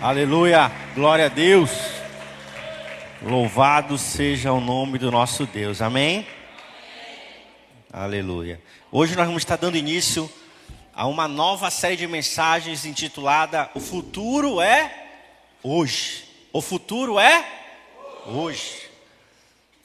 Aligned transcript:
Aleluia, 0.00 0.70
glória 0.94 1.26
a 1.26 1.28
Deus. 1.28 1.70
Louvado 3.20 3.98
seja 3.98 4.52
o 4.52 4.60
nome 4.60 4.96
do 4.96 5.10
nosso 5.10 5.44
Deus, 5.44 5.82
amém? 5.82 6.24
Aleluia. 7.92 8.62
Hoje 8.92 9.16
nós 9.16 9.26
vamos 9.26 9.42
estar 9.42 9.56
dando 9.56 9.76
início 9.76 10.30
a 10.94 11.04
uma 11.08 11.26
nova 11.26 11.68
série 11.68 11.96
de 11.96 12.06
mensagens 12.06 12.86
intitulada 12.86 13.68
O 13.74 13.80
Futuro 13.80 14.60
é 14.60 15.08
Hoje. 15.64 16.24
O 16.52 16.62
futuro 16.62 17.18
é 17.18 17.44
hoje. 18.24 18.88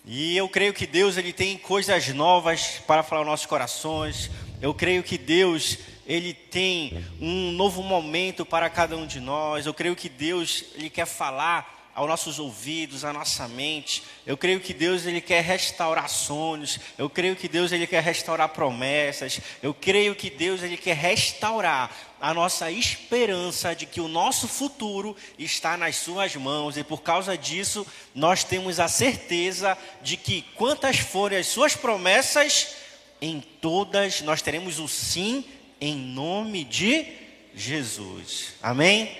E 0.05 0.38
eu 0.38 0.48
creio 0.48 0.75
que 0.75 0.86
Deus 0.86 1.18
ele 1.18 1.34
tem 1.34 1.57
coisas 1.57 2.07
novas 2.09 2.80
para 2.86 3.02
falar 3.02 3.21
aos 3.21 3.27
nossos 3.27 3.45
corações. 3.48 4.30
Eu 4.61 4.75
creio 4.75 5.02
que 5.02 5.18
Deus 5.18 5.80
ele 6.05 6.33
tem 6.33 7.05
um 7.19 7.51
novo 7.51 7.81
momento 7.81 8.45
para 8.45 8.69
cada 8.69 8.95
um 8.97 9.05
de 9.05 9.19
nós. 9.19 9.65
Eu 9.65 9.73
creio 9.73 9.95
que 9.95 10.09
Deus 10.09 10.65
ele 10.75 10.89
quer 10.89 11.05
falar 11.05 11.73
aos 11.95 12.09
nossos 12.09 12.39
ouvidos, 12.39 13.05
à 13.05 13.14
nossa 13.14 13.47
mente. 13.47 14.04
Eu 14.25 14.36
creio 14.36 14.59
que 14.59 14.73
Deus 14.73 15.05
ele 15.05 15.21
quer 15.21 15.43
restaurar 15.43 16.09
sonhos. 16.09 16.79
Eu 16.97 17.09
creio 17.09 17.36
que 17.36 17.47
Deus 17.47 17.71
ele 17.71 17.86
quer 17.86 18.01
restaurar 18.01 18.50
promessas. 18.50 19.39
Eu 19.61 19.73
creio 19.73 20.15
que 20.15 20.29
Deus 20.29 20.64
ele 20.64 20.75
quer 20.75 20.95
restaurar 20.95 21.92
a 22.20 22.33
nossa 22.33 22.71
esperança 22.71 23.75
de 23.75 23.86
que 23.86 24.01
o 24.01 24.07
nosso 24.07 24.47
futuro 24.47 25.15
está 25.37 25.78
nas 25.78 25.97
suas 25.97 26.36
mãos 26.36 26.78
e 26.78 26.83
por 26.83 27.01
causa 27.01 27.37
disso 27.37 27.86
nós 28.15 28.45
temos 28.45 28.79
a 28.79 28.87
certeza 28.87 29.78
de 30.01 30.15
que 30.15 30.42
quantas 30.56 30.97
forem 31.00 31.37
as 31.37 31.47
suas 31.47 31.75
promessas, 31.75 32.75
em 33.22 33.42
todas 33.42 34.22
nós 34.22 34.42
teremos 34.42 34.80
o 34.80 34.88
sim 34.88 35.44
em 35.83 35.97
nome 35.97 36.64
de 36.64 37.05
Jesus. 37.53 38.53
Amém? 38.64 39.17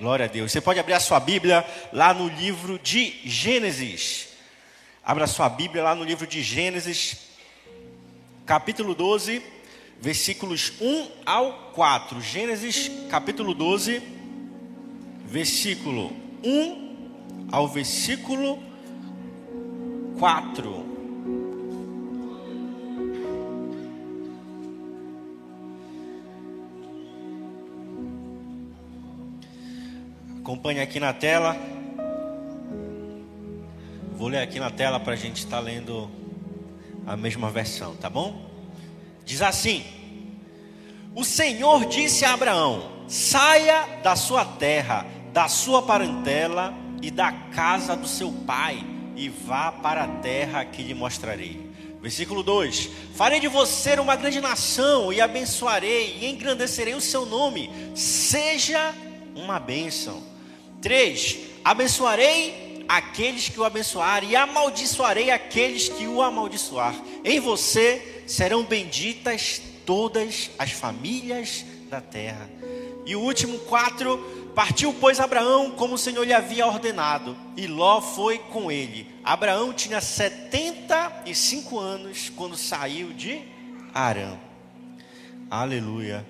Glória 0.00 0.24
a 0.24 0.28
Deus. 0.28 0.50
Você 0.50 0.58
pode 0.58 0.80
abrir 0.80 0.94
a 0.94 1.00
sua 1.00 1.20
Bíblia 1.20 1.66
lá 1.92 2.14
no 2.14 2.28
livro 2.28 2.78
de 2.78 3.20
Gênesis. 3.26 4.28
Abra 5.04 5.24
a 5.24 5.26
sua 5.26 5.50
Bíblia 5.50 5.82
lá 5.82 5.94
no 5.94 6.02
livro 6.02 6.26
de 6.26 6.42
Gênesis, 6.42 7.28
capítulo 8.46 8.94
12, 8.94 9.42
versículos 10.00 10.72
1 10.80 11.08
ao 11.26 11.72
4. 11.74 12.22
Gênesis, 12.22 12.90
capítulo 13.10 13.52
12, 13.52 14.00
versículo 15.26 16.10
1 16.42 17.48
ao 17.52 17.68
versículo 17.68 18.62
4. 20.18 20.91
Acompanhe 30.52 30.80
aqui 30.80 31.00
na 31.00 31.14
tela. 31.14 31.56
Vou 34.12 34.28
ler 34.28 34.40
aqui 34.40 34.60
na 34.60 34.68
tela 34.68 35.00
para 35.00 35.14
a 35.14 35.16
gente 35.16 35.38
estar 35.38 35.56
tá 35.56 35.60
lendo 35.62 36.10
a 37.06 37.16
mesma 37.16 37.50
versão, 37.50 37.96
tá 37.96 38.10
bom? 38.10 38.50
Diz 39.24 39.40
assim: 39.40 39.82
O 41.14 41.24
Senhor 41.24 41.86
disse 41.86 42.26
a 42.26 42.34
Abraão: 42.34 43.06
Saia 43.08 44.00
da 44.02 44.14
sua 44.14 44.44
terra, 44.44 45.06
da 45.32 45.48
sua 45.48 45.80
parentela 45.80 46.74
e 47.00 47.10
da 47.10 47.32
casa 47.32 47.96
do 47.96 48.06
seu 48.06 48.30
pai, 48.30 48.84
e 49.16 49.30
vá 49.30 49.72
para 49.72 50.04
a 50.04 50.08
terra 50.08 50.66
que 50.66 50.82
lhe 50.82 50.92
mostrarei. 50.92 51.72
Versículo 52.02 52.42
2: 52.42 52.90
Farei 53.14 53.40
de 53.40 53.48
você 53.48 53.98
uma 53.98 54.16
grande 54.16 54.38
nação, 54.38 55.10
e 55.10 55.18
abençoarei, 55.18 56.18
e 56.20 56.26
engrandecerei 56.26 56.92
o 56.92 57.00
seu 57.00 57.24
nome. 57.24 57.70
Seja 57.94 58.94
uma 59.34 59.58
bênção. 59.58 60.31
3: 60.82 61.38
Abençoarei 61.64 62.84
aqueles 62.88 63.48
que 63.48 63.58
o 63.58 63.64
abençoarem 63.64 64.30
e 64.30 64.36
amaldiçoarei 64.36 65.30
aqueles 65.30 65.88
que 65.88 66.06
o 66.06 66.20
amaldiçoar. 66.20 66.94
Em 67.24 67.40
você 67.40 68.24
serão 68.26 68.64
benditas 68.64 69.62
todas 69.86 70.50
as 70.58 70.72
famílias 70.72 71.64
da 71.88 72.00
terra. 72.00 72.50
E 73.06 73.16
o 73.16 73.20
último 73.20 73.58
4: 73.60 74.50
Partiu, 74.54 74.94
pois, 75.00 75.20
Abraão 75.20 75.70
como 75.70 75.94
o 75.94 75.98
Senhor 75.98 76.24
lhe 76.24 76.32
havia 76.32 76.66
ordenado, 76.66 77.36
e 77.56 77.66
Ló 77.66 78.00
foi 78.00 78.38
com 78.38 78.70
ele. 78.70 79.06
Abraão 79.24 79.72
tinha 79.72 80.00
75 80.00 81.78
anos 81.78 82.30
quando 82.36 82.56
saiu 82.56 83.12
de 83.12 83.40
Arã. 83.94 84.36
Aleluia. 85.50 86.26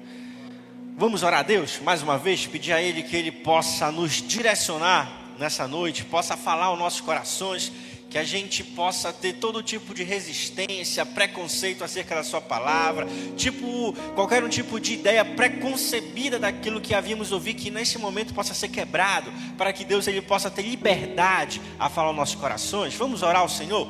Vamos 0.97 1.23
orar 1.23 1.41
a 1.41 1.43
Deus 1.43 1.81
mais 1.83 2.03
uma 2.03 2.19
vez, 2.19 2.47
pedir 2.47 2.73
a 2.73 2.81
Ele 2.81 3.03
que 3.03 3.17
Ele 3.17 3.33
possa 3.33 3.91
nos 3.91 4.23
direcionar 4.23 5.11
nessa 5.39 5.67
noite, 5.67 6.05
possa 6.05 6.37
falar 6.37 6.67
aos 6.67 6.79
nossos 6.79 7.01
corações, 7.01 7.73
que 8.11 8.19
a 8.19 8.25
gente 8.25 8.63
possa 8.63 9.11
ter 9.11 9.33
todo 9.35 9.63
tipo 9.63 9.95
de 9.95 10.05
resistência, 10.05 11.07
preconceito 11.07 11.83
acerca 11.83 12.15
da 12.15 12.23
Sua 12.23 12.43
palavra, 12.43 13.07
tipo, 13.39 13.95
qualquer 14.15 14.45
um 14.45 14.51
tipo 14.51 14.79
de 14.79 14.93
ideia 14.93 15.25
preconcebida 15.25 16.39
daquilo 16.39 16.79
que 16.79 16.95
havíamos 16.95 17.33
ouvido, 17.33 17.63
que 17.63 17.71
nesse 17.71 17.99
momento 17.99 18.35
possa 18.35 18.53
ser 18.53 18.69
quebrado, 18.69 19.33
para 19.57 19.73
que 19.73 19.87
Deus 19.87 20.07
ele 20.07 20.21
possa 20.21 20.51
ter 20.51 20.63
liberdade 20.63 21.61
a 21.79 21.89
falar 21.89 22.09
aos 22.09 22.17
nossos 22.17 22.35
corações. 22.35 22.95
Vamos 22.95 23.23
orar 23.23 23.41
ao 23.41 23.49
Senhor? 23.49 23.89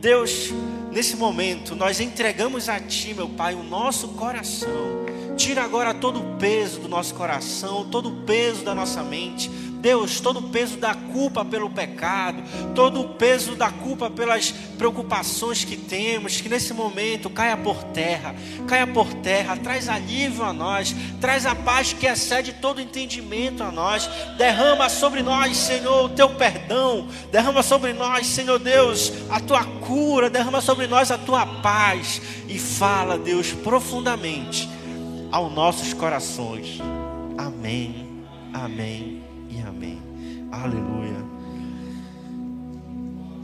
Deus, 0.00 0.50
nesse 0.92 1.16
momento, 1.16 1.74
nós 1.74 1.98
entregamos 1.98 2.68
a 2.68 2.78
Ti, 2.78 3.12
meu 3.12 3.28
Pai, 3.28 3.54
o 3.54 3.64
nosso 3.64 4.08
coração. 4.08 5.03
Tira 5.36 5.64
agora 5.64 5.92
todo 5.92 6.20
o 6.20 6.36
peso 6.36 6.80
do 6.80 6.88
nosso 6.88 7.14
coração, 7.14 7.86
todo 7.90 8.08
o 8.08 8.24
peso 8.24 8.64
da 8.64 8.74
nossa 8.74 9.02
mente. 9.02 9.50
Deus, 9.84 10.18
todo 10.18 10.38
o 10.38 10.48
peso 10.48 10.78
da 10.78 10.94
culpa 10.94 11.44
pelo 11.44 11.68
pecado, 11.68 12.42
todo 12.74 13.02
o 13.02 13.08
peso 13.10 13.54
da 13.54 13.70
culpa 13.70 14.08
pelas 14.08 14.50
preocupações 14.78 15.62
que 15.62 15.76
temos, 15.76 16.40
que 16.40 16.48
nesse 16.48 16.72
momento 16.72 17.28
caia 17.28 17.54
por 17.54 17.84
terra, 17.84 18.34
caia 18.66 18.86
por 18.86 19.12
terra, 19.12 19.58
traz 19.58 19.86
alívio 19.86 20.42
a 20.42 20.54
nós, 20.54 20.96
traz 21.20 21.44
a 21.44 21.54
paz 21.54 21.92
que 21.92 22.06
excede 22.06 22.54
todo 22.54 22.80
entendimento 22.80 23.62
a 23.62 23.70
nós, 23.70 24.08
derrama 24.38 24.88
sobre 24.88 25.22
nós, 25.22 25.54
Senhor, 25.54 26.06
o 26.06 26.08
teu 26.08 26.30
perdão, 26.30 27.06
derrama 27.30 27.62
sobre 27.62 27.92
nós, 27.92 28.26
Senhor 28.26 28.58
Deus, 28.58 29.12
a 29.28 29.38
tua 29.38 29.64
cura, 29.64 30.30
derrama 30.30 30.62
sobre 30.62 30.86
nós 30.86 31.10
a 31.10 31.18
tua 31.18 31.44
paz 31.44 32.22
e 32.48 32.58
fala, 32.58 33.18
Deus, 33.18 33.52
profundamente 33.52 34.66
aos 35.34 35.52
nossos 35.52 35.92
corações. 35.92 36.78
Amém, 37.36 38.24
amém 38.52 39.20
e 39.50 39.60
amém. 39.62 40.00
Aleluia. 40.52 41.24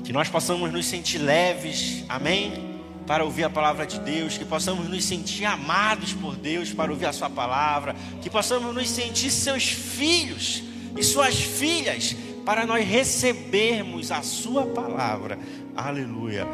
Que 0.05 0.13
nós 0.13 0.29
possamos 0.29 0.73
nos 0.73 0.87
sentir 0.87 1.19
leves, 1.19 2.05
amém? 2.09 2.79
Para 3.09 3.25
ouvir 3.25 3.43
a 3.43 3.51
palavra 3.51 3.85
de 3.89 3.99
Deus, 3.99 4.39
que 4.39 4.45
possamos 4.45 4.89
nos 4.89 5.05
sentir 5.05 5.45
amados 5.45 6.13
por 6.13 6.37
Deus 6.37 6.73
para 6.73 6.93
ouvir 6.93 7.07
a 7.07 7.13
Sua 7.13 7.29
palavra, 7.29 7.97
que 8.23 8.31
possamos 8.31 8.73
nos 8.73 8.89
sentir 8.89 9.33
seus 9.33 9.65
filhos 9.65 10.63
e 10.97 11.03
suas 11.03 11.41
filhas 11.41 12.15
para 12.47 12.65
nós 12.65 12.87
recebermos 12.87 14.13
a 14.13 14.23
Sua 14.23 14.65
palavra. 14.65 15.37
Aleluia. 15.75 16.47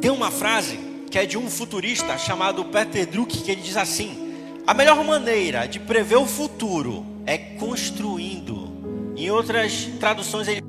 Tem 0.00 0.10
uma 0.10 0.30
frase 0.30 0.93
que 1.10 1.18
é 1.18 1.26
de 1.26 1.38
um 1.38 1.48
futurista 1.50 2.16
chamado 2.18 2.64
Peter 2.64 3.06
Druck, 3.06 3.42
que 3.42 3.50
ele 3.50 3.60
diz 3.60 3.76
assim: 3.76 4.34
a 4.66 4.72
melhor 4.72 5.04
maneira 5.04 5.66
de 5.66 5.78
prever 5.78 6.16
o 6.16 6.26
futuro 6.26 7.04
é 7.26 7.36
construindo. 7.36 8.72
Em 9.16 9.30
outras 9.30 9.86
traduções 10.00 10.48
ele 10.48 10.64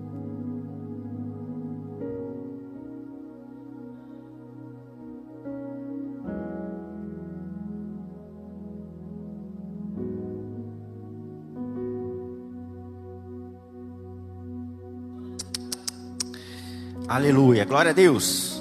Aleluia, 17.08 17.64
glória 17.64 17.92
a 17.92 17.94
Deus. 17.94 18.55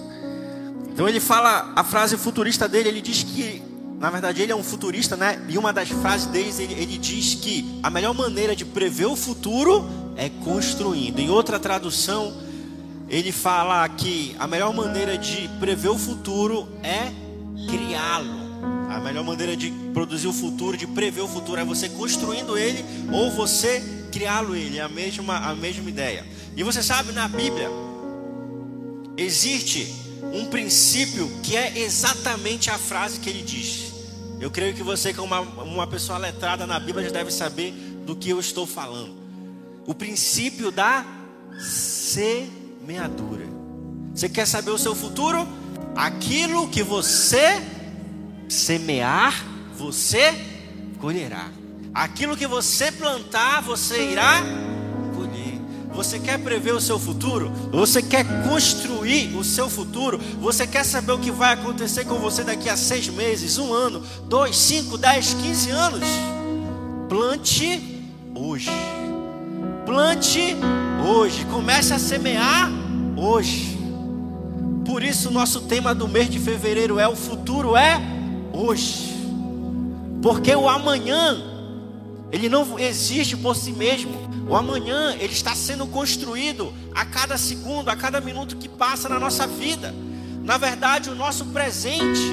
Então 0.94 1.08
ele 1.08 1.18
fala 1.18 1.72
a 1.74 1.82
frase 1.82 2.16
futurista 2.16 2.68
dele, 2.68 2.88
ele 2.88 3.00
diz 3.00 3.24
que, 3.24 3.60
na 3.98 4.10
verdade, 4.10 4.40
ele 4.40 4.52
é 4.52 4.56
um 4.56 4.62
futurista, 4.62 5.16
né? 5.16 5.44
E 5.48 5.58
uma 5.58 5.72
das 5.72 5.88
frases 5.88 6.26
dele, 6.26 6.54
ele, 6.56 6.74
ele 6.74 6.98
diz 6.98 7.34
que 7.34 7.80
a 7.82 7.90
melhor 7.90 8.14
maneira 8.14 8.54
de 8.54 8.64
prever 8.64 9.06
o 9.06 9.16
futuro 9.16 9.90
é 10.16 10.28
construindo. 10.28 11.18
Em 11.18 11.28
outra 11.28 11.58
tradução, 11.58 12.32
ele 13.08 13.32
fala 13.32 13.88
que 13.88 14.36
a 14.38 14.46
melhor 14.46 14.72
maneira 14.72 15.18
de 15.18 15.50
prever 15.58 15.88
o 15.88 15.98
futuro 15.98 16.68
é 16.80 17.10
criá-lo. 17.68 18.44
A 18.88 19.00
melhor 19.00 19.24
maneira 19.24 19.56
de 19.56 19.72
produzir 19.92 20.28
o 20.28 20.32
futuro, 20.32 20.76
de 20.76 20.86
prever 20.86 21.22
o 21.22 21.28
futuro, 21.28 21.60
é 21.60 21.64
você 21.64 21.88
construindo 21.88 22.56
ele 22.56 22.84
ou 23.12 23.32
você 23.32 23.82
criá-lo 24.12 24.54
ele. 24.54 24.78
É 24.78 24.82
a 24.82 24.88
mesma, 24.88 25.38
a 25.38 25.56
mesma 25.56 25.90
ideia. 25.90 26.24
E 26.56 26.62
você 26.62 26.84
sabe, 26.84 27.10
na 27.10 27.26
Bíblia, 27.26 27.68
existe 29.16 30.03
um 30.32 30.46
princípio 30.46 31.30
que 31.42 31.56
é 31.56 31.78
exatamente 31.78 32.70
a 32.70 32.78
frase 32.78 33.20
que 33.20 33.28
ele 33.28 33.42
diz. 33.42 33.92
Eu 34.40 34.50
creio 34.50 34.74
que 34.74 34.82
você, 34.82 35.14
como 35.14 35.34
uma, 35.34 35.40
uma 35.62 35.86
pessoa 35.86 36.18
letrada 36.18 36.66
na 36.66 36.78
Bíblia, 36.78 37.06
já 37.06 37.12
deve 37.12 37.30
saber 37.30 37.72
do 38.04 38.14
que 38.16 38.30
eu 38.30 38.40
estou 38.40 38.66
falando. 38.66 39.14
O 39.86 39.94
princípio 39.94 40.70
da 40.70 41.04
semeadura. 41.58 43.46
Você 44.14 44.28
quer 44.28 44.46
saber 44.46 44.70
o 44.70 44.78
seu 44.78 44.94
futuro? 44.94 45.46
Aquilo 45.96 46.68
que 46.68 46.82
você 46.82 47.62
semear, 48.48 49.44
você 49.76 50.32
colherá. 51.00 51.50
Aquilo 51.92 52.36
que 52.36 52.46
você 52.46 52.90
plantar, 52.90 53.62
você 53.62 54.10
irá. 54.10 54.42
Você 55.94 56.18
quer 56.18 56.38
prever 56.38 56.74
o 56.74 56.80
seu 56.80 56.98
futuro? 56.98 57.52
Você 57.70 58.02
quer 58.02 58.24
construir 58.42 59.36
o 59.36 59.44
seu 59.44 59.70
futuro? 59.70 60.18
Você 60.40 60.66
quer 60.66 60.84
saber 60.84 61.12
o 61.12 61.18
que 61.18 61.30
vai 61.30 61.54
acontecer 61.54 62.04
com 62.04 62.16
você 62.16 62.42
daqui 62.42 62.68
a 62.68 62.76
seis 62.76 63.08
meses, 63.08 63.58
um 63.58 63.72
ano, 63.72 64.02
dois, 64.28 64.56
cinco, 64.56 64.98
dez, 64.98 65.34
quinze 65.34 65.70
anos? 65.70 66.04
Plante 67.08 68.02
hoje. 68.34 68.70
Plante 69.86 70.56
hoje. 71.06 71.44
Comece 71.46 71.94
a 71.94 71.98
semear 71.98 72.70
hoje. 73.16 73.78
Por 74.84 75.02
isso, 75.02 75.30
nosso 75.30 75.62
tema 75.62 75.94
do 75.94 76.08
mês 76.08 76.28
de 76.28 76.40
fevereiro 76.40 76.98
é: 76.98 77.06
o 77.06 77.14
futuro 77.14 77.76
é 77.76 78.00
hoje. 78.52 79.14
Porque 80.20 80.54
o 80.54 80.68
amanhã, 80.68 81.53
ele 82.34 82.48
não 82.48 82.76
existe 82.80 83.36
por 83.36 83.54
si 83.54 83.70
mesmo. 83.70 84.12
O 84.48 84.56
amanhã, 84.56 85.14
ele 85.20 85.32
está 85.32 85.54
sendo 85.54 85.86
construído 85.86 86.74
a 86.92 87.04
cada 87.04 87.38
segundo, 87.38 87.88
a 87.88 87.94
cada 87.94 88.20
minuto 88.20 88.56
que 88.56 88.68
passa 88.68 89.08
na 89.08 89.20
nossa 89.20 89.46
vida. 89.46 89.94
Na 90.42 90.58
verdade, 90.58 91.10
o 91.10 91.14
nosso 91.14 91.44
presente 91.46 92.32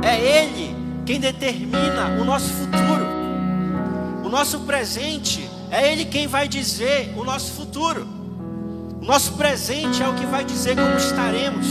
é 0.00 0.16
Ele 0.16 0.76
quem 1.04 1.18
determina 1.18 2.20
o 2.20 2.24
nosso 2.24 2.50
futuro. 2.50 3.04
O 4.24 4.28
nosso 4.28 4.60
presente 4.60 5.50
é 5.72 5.90
Ele 5.90 6.04
quem 6.04 6.28
vai 6.28 6.46
dizer 6.46 7.12
o 7.16 7.24
nosso 7.24 7.52
futuro. 7.52 8.06
O 9.02 9.04
nosso 9.04 9.32
presente 9.32 10.04
é 10.04 10.08
o 10.08 10.14
que 10.14 10.24
vai 10.24 10.44
dizer 10.44 10.76
como 10.76 10.96
estaremos 10.96 11.66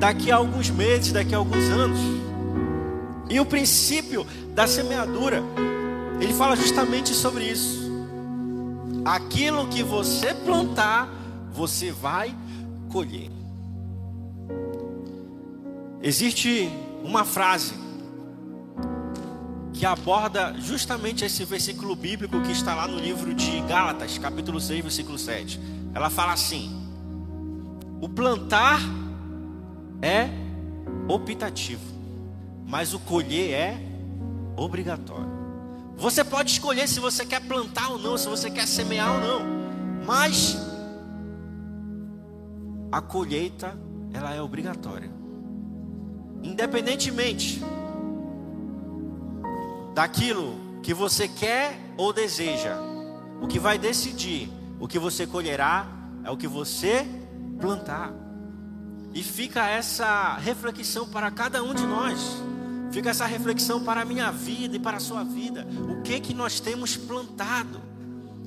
daqui 0.00 0.32
a 0.32 0.36
alguns 0.36 0.70
meses, 0.70 1.12
daqui 1.12 1.34
a 1.34 1.38
alguns 1.38 1.64
anos. 1.64 1.98
E 3.28 3.40
o 3.40 3.46
princípio 3.46 4.26
da 4.54 4.66
semeadura, 4.66 5.42
ele 6.20 6.32
fala 6.34 6.56
justamente 6.56 7.14
sobre 7.14 7.44
isso. 7.44 7.84
Aquilo 9.04 9.68
que 9.68 9.82
você 9.82 10.32
plantar, 10.34 11.08
você 11.52 11.90
vai 11.90 12.34
colher. 12.90 13.30
Existe 16.02 16.70
uma 17.02 17.24
frase 17.24 17.74
que 19.72 19.84
aborda 19.84 20.54
justamente 20.58 21.24
esse 21.24 21.44
versículo 21.44 21.96
bíblico 21.96 22.40
que 22.42 22.52
está 22.52 22.74
lá 22.74 22.86
no 22.86 22.98
livro 22.98 23.34
de 23.34 23.60
Gálatas, 23.62 24.16
capítulo 24.18 24.60
6, 24.60 24.80
versículo 24.82 25.18
7. 25.18 25.60
Ela 25.94 26.08
fala 26.08 26.32
assim: 26.32 26.70
O 28.00 28.08
plantar 28.08 28.80
é 30.00 30.28
optativo, 31.08 31.82
mas 32.66 32.94
o 32.94 32.98
colher 32.98 33.52
é 33.52 33.78
obrigatório. 34.56 35.32
Você 35.96 36.24
pode 36.24 36.50
escolher 36.50 36.88
se 36.88 37.00
você 37.00 37.24
quer 37.24 37.40
plantar 37.40 37.90
ou 37.90 37.98
não, 37.98 38.18
se 38.18 38.28
você 38.28 38.50
quer 38.50 38.66
semear 38.66 39.12
ou 39.12 39.20
não, 39.20 39.40
mas 40.04 40.56
a 42.90 43.00
colheita 43.00 43.78
ela 44.12 44.34
é 44.34 44.40
obrigatória. 44.40 45.10
Independentemente 46.42 47.62
daquilo 49.94 50.56
que 50.82 50.92
você 50.92 51.26
quer 51.28 51.78
ou 51.96 52.12
deseja. 52.12 52.76
O 53.40 53.46
que 53.46 53.58
vai 53.58 53.78
decidir 53.78 54.50
o 54.78 54.88
que 54.88 54.98
você 54.98 55.26
colherá 55.26 55.86
é 56.24 56.30
o 56.30 56.36
que 56.36 56.48
você 56.48 57.06
plantar. 57.60 58.12
E 59.14 59.22
fica 59.22 59.68
essa 59.68 60.34
reflexão 60.34 61.08
para 61.08 61.30
cada 61.30 61.62
um 61.62 61.72
de 61.72 61.86
nós. 61.86 62.42
Fica 62.90 63.10
essa 63.10 63.26
reflexão 63.26 63.82
para 63.82 64.02
a 64.02 64.04
minha 64.04 64.30
vida 64.30 64.76
e 64.76 64.78
para 64.78 64.98
a 64.98 65.00
sua 65.00 65.24
vida. 65.24 65.66
O 65.88 66.02
que 66.02 66.20
que 66.20 66.34
nós 66.34 66.60
temos 66.60 66.96
plantado? 66.96 67.80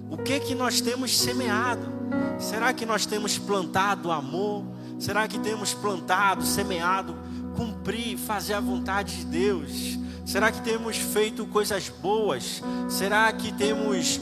O 0.09 0.17
que 0.17 0.39
que 0.39 0.55
nós 0.55 0.79
temos 0.79 1.17
semeado? 1.17 1.87
Será 2.39 2.71
que 2.73 2.85
nós 2.85 3.05
temos 3.05 3.37
plantado 3.37 4.11
amor? 4.11 4.63
Será 4.99 5.27
que 5.27 5.37
temos 5.37 5.73
plantado, 5.73 6.43
semeado, 6.43 7.15
cumprir, 7.55 8.17
fazer 8.17 8.53
a 8.53 8.59
vontade 8.59 9.17
de 9.17 9.25
Deus? 9.25 9.99
Será 10.25 10.51
que 10.51 10.61
temos 10.61 10.97
feito 10.97 11.45
coisas 11.45 11.89
boas? 11.89 12.61
Será 12.89 13.31
que 13.31 13.51
temos 13.51 14.19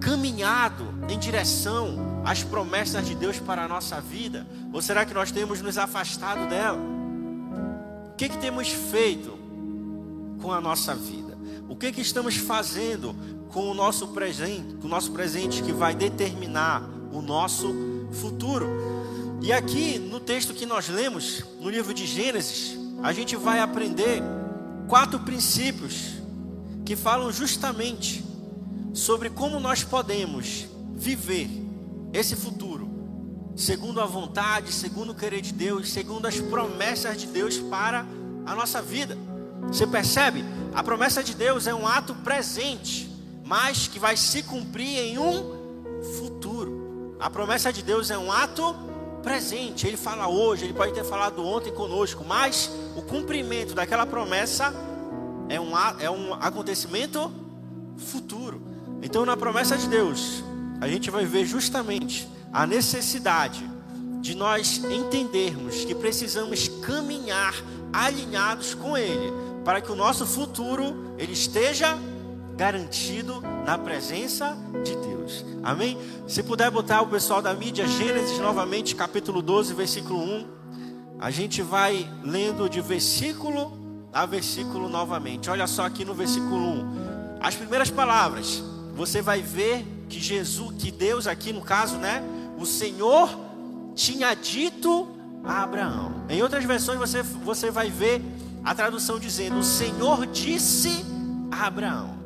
caminhado 0.00 0.84
em 1.08 1.18
direção 1.18 2.22
às 2.24 2.42
promessas 2.42 3.06
de 3.06 3.14
Deus 3.14 3.38
para 3.38 3.64
a 3.64 3.68
nossa 3.68 4.00
vida? 4.00 4.46
Ou 4.72 4.82
será 4.82 5.04
que 5.04 5.14
nós 5.14 5.30
temos 5.30 5.60
nos 5.60 5.78
afastado 5.78 6.48
dela? 6.48 7.01
O 8.12 8.14
que, 8.14 8.28
que 8.28 8.38
temos 8.38 8.68
feito 8.68 9.38
com 10.40 10.52
a 10.52 10.60
nossa 10.60 10.94
vida? 10.94 11.36
O 11.68 11.74
que, 11.74 11.90
que 11.90 12.02
estamos 12.02 12.36
fazendo 12.36 13.16
com 13.50 13.70
o 13.70 13.74
nosso 13.74 14.08
presente, 14.08 14.74
com 14.74 14.86
o 14.86 14.90
nosso 14.90 15.12
presente 15.12 15.62
que 15.62 15.72
vai 15.72 15.94
determinar 15.94 16.82
o 17.10 17.22
nosso 17.22 17.74
futuro? 18.12 18.68
E 19.40 19.50
aqui 19.52 19.98
no 19.98 20.20
texto 20.20 20.52
que 20.52 20.66
nós 20.66 20.88
lemos, 20.88 21.42
no 21.58 21.70
livro 21.70 21.92
de 21.92 22.06
Gênesis, 22.06 22.78
a 23.02 23.12
gente 23.12 23.34
vai 23.34 23.60
aprender 23.60 24.22
quatro 24.86 25.18
princípios 25.20 26.12
que 26.84 26.94
falam 26.94 27.32
justamente 27.32 28.22
sobre 28.92 29.30
como 29.30 29.58
nós 29.58 29.82
podemos 29.82 30.66
viver 30.94 31.48
esse 32.12 32.36
futuro, 32.36 32.81
segundo 33.56 34.00
a 34.00 34.06
vontade, 34.06 34.72
segundo 34.72 35.10
o 35.10 35.14
querer 35.14 35.40
de 35.40 35.52
Deus, 35.52 35.90
segundo 35.90 36.26
as 36.26 36.40
promessas 36.40 37.16
de 37.16 37.26
Deus 37.26 37.58
para 37.58 38.06
a 38.46 38.54
nossa 38.54 38.80
vida. 38.80 39.16
Você 39.68 39.86
percebe? 39.86 40.44
A 40.74 40.82
promessa 40.82 41.22
de 41.22 41.34
Deus 41.34 41.66
é 41.66 41.74
um 41.74 41.86
ato 41.86 42.14
presente, 42.16 43.10
mas 43.44 43.86
que 43.86 43.98
vai 43.98 44.16
se 44.16 44.42
cumprir 44.42 44.98
em 44.98 45.18
um 45.18 46.02
futuro. 46.16 47.16
A 47.20 47.30
promessa 47.30 47.72
de 47.72 47.82
Deus 47.82 48.10
é 48.10 48.18
um 48.18 48.32
ato 48.32 48.74
presente. 49.22 49.86
Ele 49.86 49.96
fala 49.96 50.28
hoje, 50.28 50.64
ele 50.64 50.72
pode 50.72 50.92
ter 50.92 51.04
falado 51.04 51.44
ontem 51.44 51.72
conosco, 51.72 52.24
mas 52.24 52.70
o 52.96 53.02
cumprimento 53.02 53.74
daquela 53.74 54.04
promessa 54.04 54.74
é 55.48 55.60
um, 55.60 55.72
é 56.00 56.10
um 56.10 56.34
acontecimento 56.34 57.32
futuro. 57.96 58.60
Então, 59.02 59.24
na 59.24 59.36
promessa 59.36 59.76
de 59.76 59.86
Deus, 59.88 60.42
a 60.80 60.88
gente 60.88 61.10
vai 61.10 61.24
ver 61.24 61.44
justamente 61.44 62.28
a 62.52 62.66
necessidade 62.66 63.68
de 64.20 64.34
nós 64.36 64.82
entendermos 64.84 65.84
que 65.84 65.94
precisamos 65.94 66.68
caminhar 66.84 67.54
alinhados 67.92 68.74
com 68.74 68.96
Ele, 68.96 69.32
para 69.64 69.80
que 69.80 69.90
o 69.90 69.96
nosso 69.96 70.26
futuro 70.26 71.14
ele 71.18 71.32
esteja 71.32 71.98
garantido 72.56 73.40
na 73.64 73.78
presença 73.78 74.56
de 74.84 74.94
Deus. 74.96 75.44
Amém? 75.62 75.98
Se 76.28 76.42
puder 76.42 76.70
botar 76.70 77.02
o 77.02 77.06
pessoal 77.06 77.40
da 77.40 77.54
mídia, 77.54 77.86
Gênesis 77.86 78.38
novamente, 78.38 78.94
capítulo 78.94 79.40
12, 79.40 79.74
versículo 79.74 80.20
1. 80.20 80.46
A 81.20 81.30
gente 81.30 81.62
vai 81.62 82.08
lendo 82.22 82.68
de 82.68 82.80
versículo 82.80 83.80
a 84.12 84.26
versículo 84.26 84.88
novamente. 84.88 85.48
Olha 85.48 85.66
só 85.66 85.86
aqui 85.86 86.04
no 86.04 86.14
versículo 86.14 86.56
1. 86.56 87.38
As 87.40 87.54
primeiras 87.54 87.90
palavras, 87.90 88.62
você 88.94 89.22
vai 89.22 89.40
ver 89.40 89.84
que 90.08 90.20
Jesus, 90.20 90.74
que 90.78 90.90
Deus 90.90 91.26
aqui 91.26 91.52
no 91.52 91.62
caso, 91.62 91.96
né? 91.96 92.22
O 92.62 92.66
Senhor 92.66 93.28
tinha 93.92 94.34
dito 94.34 95.08
a 95.42 95.64
Abraão. 95.64 96.24
Em 96.28 96.40
outras 96.44 96.64
versões 96.64 96.96
você, 96.96 97.20
você 97.20 97.72
vai 97.72 97.90
ver 97.90 98.22
a 98.62 98.72
tradução 98.72 99.18
dizendo: 99.18 99.58
O 99.58 99.64
Senhor 99.64 100.24
disse 100.26 101.04
a 101.50 101.66
Abraão. 101.66 102.16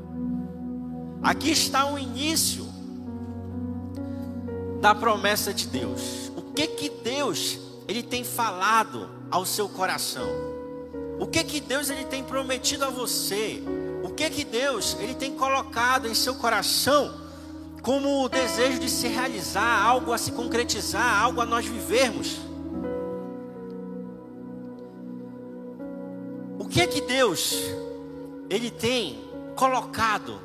Aqui 1.22 1.50
está 1.50 1.90
o 1.90 1.98
início 1.98 2.66
da 4.82 4.94
promessa 4.94 5.54
de 5.54 5.68
Deus. 5.68 6.30
O 6.36 6.42
que 6.52 6.66
que 6.66 6.90
Deus 6.90 7.58
ele 7.88 8.02
tem 8.02 8.22
falado 8.22 9.08
ao 9.30 9.46
seu 9.46 9.70
coração? 9.70 10.28
O 11.18 11.26
que 11.26 11.42
que 11.44 11.60
Deus 11.60 11.88
ele 11.88 12.04
tem 12.04 12.22
prometido 12.22 12.84
a 12.84 12.90
você? 12.90 13.62
O 14.04 14.10
que 14.10 14.28
que 14.28 14.44
Deus 14.44 14.98
ele 15.00 15.14
tem 15.14 15.32
colocado 15.34 16.06
em 16.06 16.14
seu 16.14 16.34
coração 16.34 17.25
como 17.86 18.24
o 18.24 18.28
desejo 18.28 18.80
de 18.80 18.90
se 18.90 19.06
realizar, 19.06 19.80
algo 19.80 20.12
a 20.12 20.18
se 20.18 20.32
concretizar, 20.32 21.22
algo 21.22 21.40
a 21.40 21.46
nós 21.46 21.64
vivermos? 21.64 22.36
O 26.58 26.66
que 26.66 26.84
que 26.88 27.00
Deus 27.00 27.54
ele 28.50 28.72
tem 28.72 29.20
colocado 29.54 30.40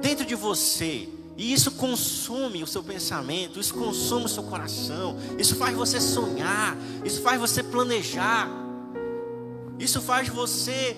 dentro 0.00 0.24
de 0.24 0.36
você. 0.36 1.08
E 1.36 1.52
isso 1.52 1.72
consome 1.72 2.62
o 2.62 2.68
seu 2.68 2.84
pensamento, 2.84 3.58
isso 3.58 3.74
consome 3.74 4.26
o 4.26 4.28
seu 4.28 4.44
coração, 4.44 5.16
isso 5.40 5.56
faz 5.56 5.74
você 5.74 6.00
sonhar, 6.00 6.76
isso 7.04 7.20
faz 7.20 7.40
você 7.40 7.64
planejar, 7.64 8.48
isso 9.76 10.00
faz 10.00 10.28
você 10.28 10.96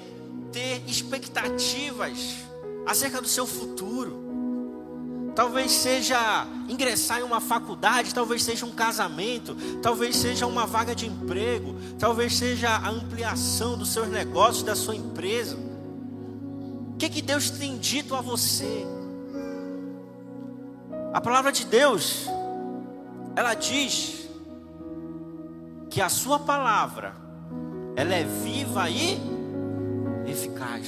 ter 0.52 0.82
expectativas 0.86 2.18
acerca 2.84 3.22
do 3.22 3.28
seu 3.28 3.46
futuro. 3.46 4.23
Talvez 5.34 5.72
seja 5.72 6.46
ingressar 6.68 7.18
em 7.18 7.24
uma 7.24 7.40
faculdade, 7.40 8.14
talvez 8.14 8.44
seja 8.44 8.64
um 8.64 8.70
casamento, 8.70 9.56
talvez 9.82 10.16
seja 10.16 10.46
uma 10.46 10.64
vaga 10.64 10.94
de 10.94 11.06
emprego, 11.06 11.74
talvez 11.98 12.36
seja 12.36 12.68
a 12.68 12.88
ampliação 12.88 13.76
dos 13.76 13.88
seus 13.88 14.08
negócios, 14.08 14.62
da 14.62 14.76
sua 14.76 14.94
empresa. 14.94 15.56
O 15.56 16.96
que, 16.96 17.08
que 17.08 17.20
Deus 17.20 17.50
tem 17.50 17.76
dito 17.78 18.14
a 18.14 18.20
você? 18.20 18.86
A 21.12 21.20
palavra 21.20 21.50
de 21.50 21.64
Deus, 21.64 22.26
ela 23.34 23.54
diz 23.54 24.28
que 25.90 26.00
a 26.00 26.08
sua 26.08 26.38
palavra, 26.38 27.12
ela 27.96 28.14
é 28.14 28.22
viva 28.22 28.88
e 28.88 29.20
eficaz. 30.26 30.86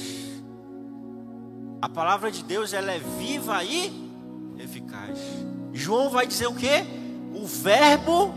A 1.81 1.89
palavra 1.89 2.31
de 2.31 2.43
Deus, 2.43 2.71
ela 2.71 2.91
é 2.93 2.99
viva 2.99 3.61
e 3.63 4.06
eficaz. 4.59 5.17
João 5.73 6.09
vai 6.09 6.25
dizer 6.25 6.47
o 6.47 6.53
que? 6.53 6.83
O 7.33 7.45
verbo, 7.45 8.33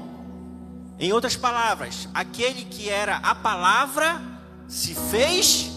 em 0.98 1.12
outras 1.12 1.36
palavras, 1.36 2.08
aquele 2.12 2.64
que 2.64 2.88
era 2.88 3.16
a 3.16 3.34
palavra 3.34 4.20
se 4.68 4.94
fez 4.94 5.70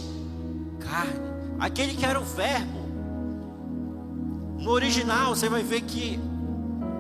carne. 0.80 1.34
Aquele 1.60 1.96
que 1.96 2.06
era 2.06 2.20
o 2.20 2.24
verbo. 2.24 2.84
No 4.60 4.72
original, 4.72 5.36
você 5.36 5.48
vai 5.48 5.64
ver 5.64 5.82
que 5.82 6.20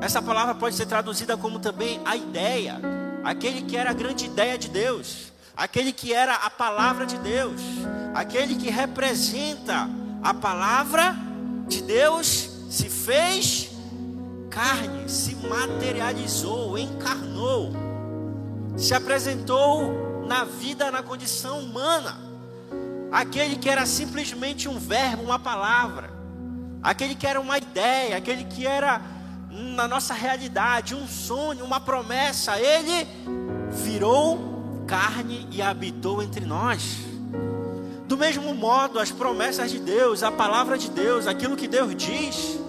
essa 0.01 0.21
palavra 0.21 0.55
pode 0.55 0.75
ser 0.75 0.85
traduzida 0.85 1.37
como 1.37 1.59
também 1.59 1.99
a 2.05 2.15
ideia. 2.15 2.79
Aquele 3.23 3.61
que 3.61 3.77
era 3.77 3.91
a 3.91 3.93
grande 3.93 4.25
ideia 4.25 4.57
de 4.57 4.69
Deus. 4.69 5.31
Aquele 5.55 5.91
que 5.91 6.13
era 6.13 6.35
a 6.35 6.49
palavra 6.49 7.05
de 7.05 7.17
Deus. 7.19 7.61
Aquele 8.13 8.55
que 8.55 8.69
representa 8.69 9.89
a 10.21 10.33
palavra 10.33 11.15
de 11.67 11.81
Deus 11.81 12.52
se 12.73 12.89
fez 12.89 13.69
carne, 14.49 15.07
se 15.07 15.35
materializou, 15.35 16.75
encarnou, 16.75 17.71
se 18.75 18.95
apresentou 18.95 20.25
na 20.25 20.43
vida, 20.43 20.89
na 20.89 21.03
condição 21.03 21.59
humana. 21.59 22.17
Aquele 23.11 23.57
que 23.57 23.69
era 23.69 23.85
simplesmente 23.85 24.67
um 24.67 24.79
verbo, 24.79 25.21
uma 25.21 25.37
palavra, 25.37 26.09
aquele 26.81 27.13
que 27.13 27.27
era 27.27 27.39
uma 27.39 27.59
ideia, 27.59 28.17
aquele 28.17 28.43
que 28.45 28.65
era 28.65 28.99
na 29.51 29.87
nossa 29.87 30.15
realidade, 30.15 30.95
um 30.95 31.07
sonho, 31.07 31.63
uma 31.63 31.79
promessa, 31.79 32.59
ele 32.59 33.07
virou 33.69 34.83
carne 34.87 35.47
e 35.51 35.61
habitou 35.61 36.23
entre 36.23 36.43
nós. 36.43 36.97
Do 38.07 38.17
mesmo 38.17 38.51
modo, 38.55 38.97
as 38.97 39.11
promessas 39.11 39.69
de 39.69 39.77
Deus, 39.77 40.23
a 40.23 40.31
palavra 40.31 40.75
de 40.75 40.89
Deus, 40.89 41.27
aquilo 41.27 41.55
que 41.55 41.67
Deus 41.67 41.95
diz, 41.95 42.62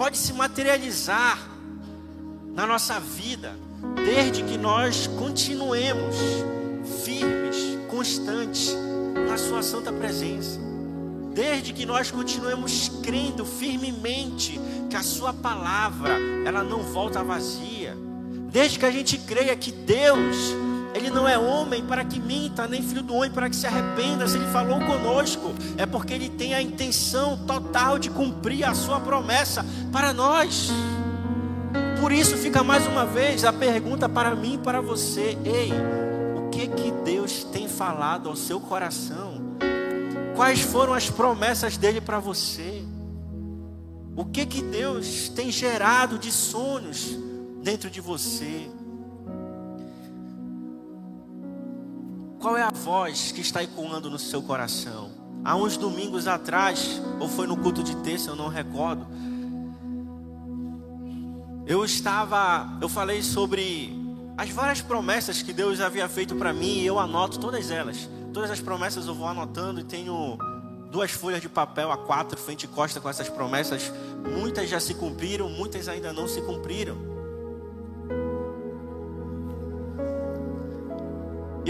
pode 0.00 0.16
se 0.16 0.32
materializar 0.32 1.38
na 2.54 2.66
nossa 2.66 2.98
vida, 2.98 3.54
desde 4.02 4.42
que 4.42 4.56
nós 4.56 5.06
continuemos 5.06 6.16
firmes, 7.04 7.76
constantes 7.86 8.74
na 9.28 9.36
Sua 9.36 9.62
santa 9.62 9.92
presença. 9.92 10.58
Desde 11.34 11.74
que 11.74 11.84
nós 11.84 12.10
continuemos 12.10 12.90
crendo 13.02 13.44
firmemente 13.44 14.58
que 14.88 14.96
a 14.96 15.02
Sua 15.02 15.34
palavra 15.34 16.18
ela 16.46 16.64
não 16.64 16.78
volta 16.78 17.22
vazia. 17.22 17.94
Desde 18.50 18.78
que 18.78 18.86
a 18.86 18.90
gente 18.90 19.18
creia 19.18 19.54
que 19.54 19.70
Deus 19.70 20.54
ele 20.94 21.10
não 21.10 21.28
é 21.28 21.38
homem 21.38 21.84
para 21.84 22.04
que 22.04 22.18
minta, 22.18 22.66
nem 22.66 22.82
filho 22.82 23.02
do 23.02 23.14
homem 23.14 23.30
para 23.30 23.48
que 23.48 23.56
se 23.56 23.66
arrependa. 23.66 24.26
Se 24.26 24.36
ele 24.36 24.46
falou 24.46 24.80
conosco, 24.80 25.54
é 25.76 25.86
porque 25.86 26.14
ele 26.14 26.28
tem 26.28 26.54
a 26.54 26.60
intenção 26.60 27.38
total 27.46 27.98
de 27.98 28.10
cumprir 28.10 28.64
a 28.64 28.74
sua 28.74 29.00
promessa 29.00 29.64
para 29.92 30.12
nós. 30.12 30.70
Por 32.00 32.12
isso 32.12 32.36
fica 32.36 32.64
mais 32.64 32.86
uma 32.86 33.04
vez 33.04 33.44
a 33.44 33.52
pergunta 33.52 34.08
para 34.08 34.34
mim 34.34 34.54
e 34.54 34.58
para 34.58 34.80
você: 34.80 35.38
ei, 35.44 35.70
o 36.36 36.48
que 36.50 36.66
que 36.66 36.90
Deus 37.04 37.44
tem 37.44 37.68
falado 37.68 38.28
ao 38.28 38.36
seu 38.36 38.58
coração? 38.58 39.40
Quais 40.34 40.60
foram 40.60 40.94
as 40.94 41.10
promessas 41.10 41.76
dele 41.76 42.00
para 42.00 42.18
você? 42.18 42.82
O 44.16 44.24
que 44.24 44.44
que 44.44 44.62
Deus 44.62 45.28
tem 45.28 45.52
gerado 45.52 46.18
de 46.18 46.32
sonhos 46.32 47.16
dentro 47.62 47.88
de 47.90 48.00
você? 48.00 48.68
Qual 52.40 52.56
é 52.56 52.62
a 52.62 52.70
voz 52.70 53.32
que 53.32 53.42
está 53.42 53.62
ecoando 53.62 54.08
no 54.08 54.18
seu 54.18 54.40
coração? 54.40 55.10
Há 55.44 55.56
uns 55.56 55.76
domingos 55.76 56.26
atrás, 56.26 56.98
ou 57.20 57.28
foi 57.28 57.46
no 57.46 57.54
culto 57.54 57.82
de 57.82 57.94
terça, 57.96 58.30
eu 58.30 58.36
não 58.36 58.48
recordo. 58.48 59.06
Eu 61.66 61.84
estava, 61.84 62.78
eu 62.80 62.88
falei 62.88 63.22
sobre 63.22 63.94
as 64.38 64.48
várias 64.48 64.80
promessas 64.80 65.42
que 65.42 65.52
Deus 65.52 65.82
havia 65.82 66.08
feito 66.08 66.34
para 66.34 66.50
mim 66.50 66.78
e 66.78 66.86
eu 66.86 66.98
anoto 66.98 67.38
todas 67.38 67.70
elas. 67.70 68.08
Todas 68.32 68.50
as 68.50 68.58
promessas 68.58 69.06
eu 69.06 69.14
vou 69.14 69.28
anotando 69.28 69.80
e 69.80 69.84
tenho 69.84 70.38
duas 70.90 71.10
folhas 71.10 71.42
de 71.42 71.48
papel 71.48 71.92
a 71.92 71.98
quatro 71.98 72.38
frente 72.40 72.64
e 72.64 72.68
costa 72.68 73.02
com 73.02 73.10
essas 73.10 73.28
promessas. 73.28 73.92
Muitas 74.38 74.66
já 74.66 74.80
se 74.80 74.94
cumpriram, 74.94 75.50
muitas 75.50 75.88
ainda 75.88 76.10
não 76.10 76.26
se 76.26 76.40
cumpriram. 76.40 77.09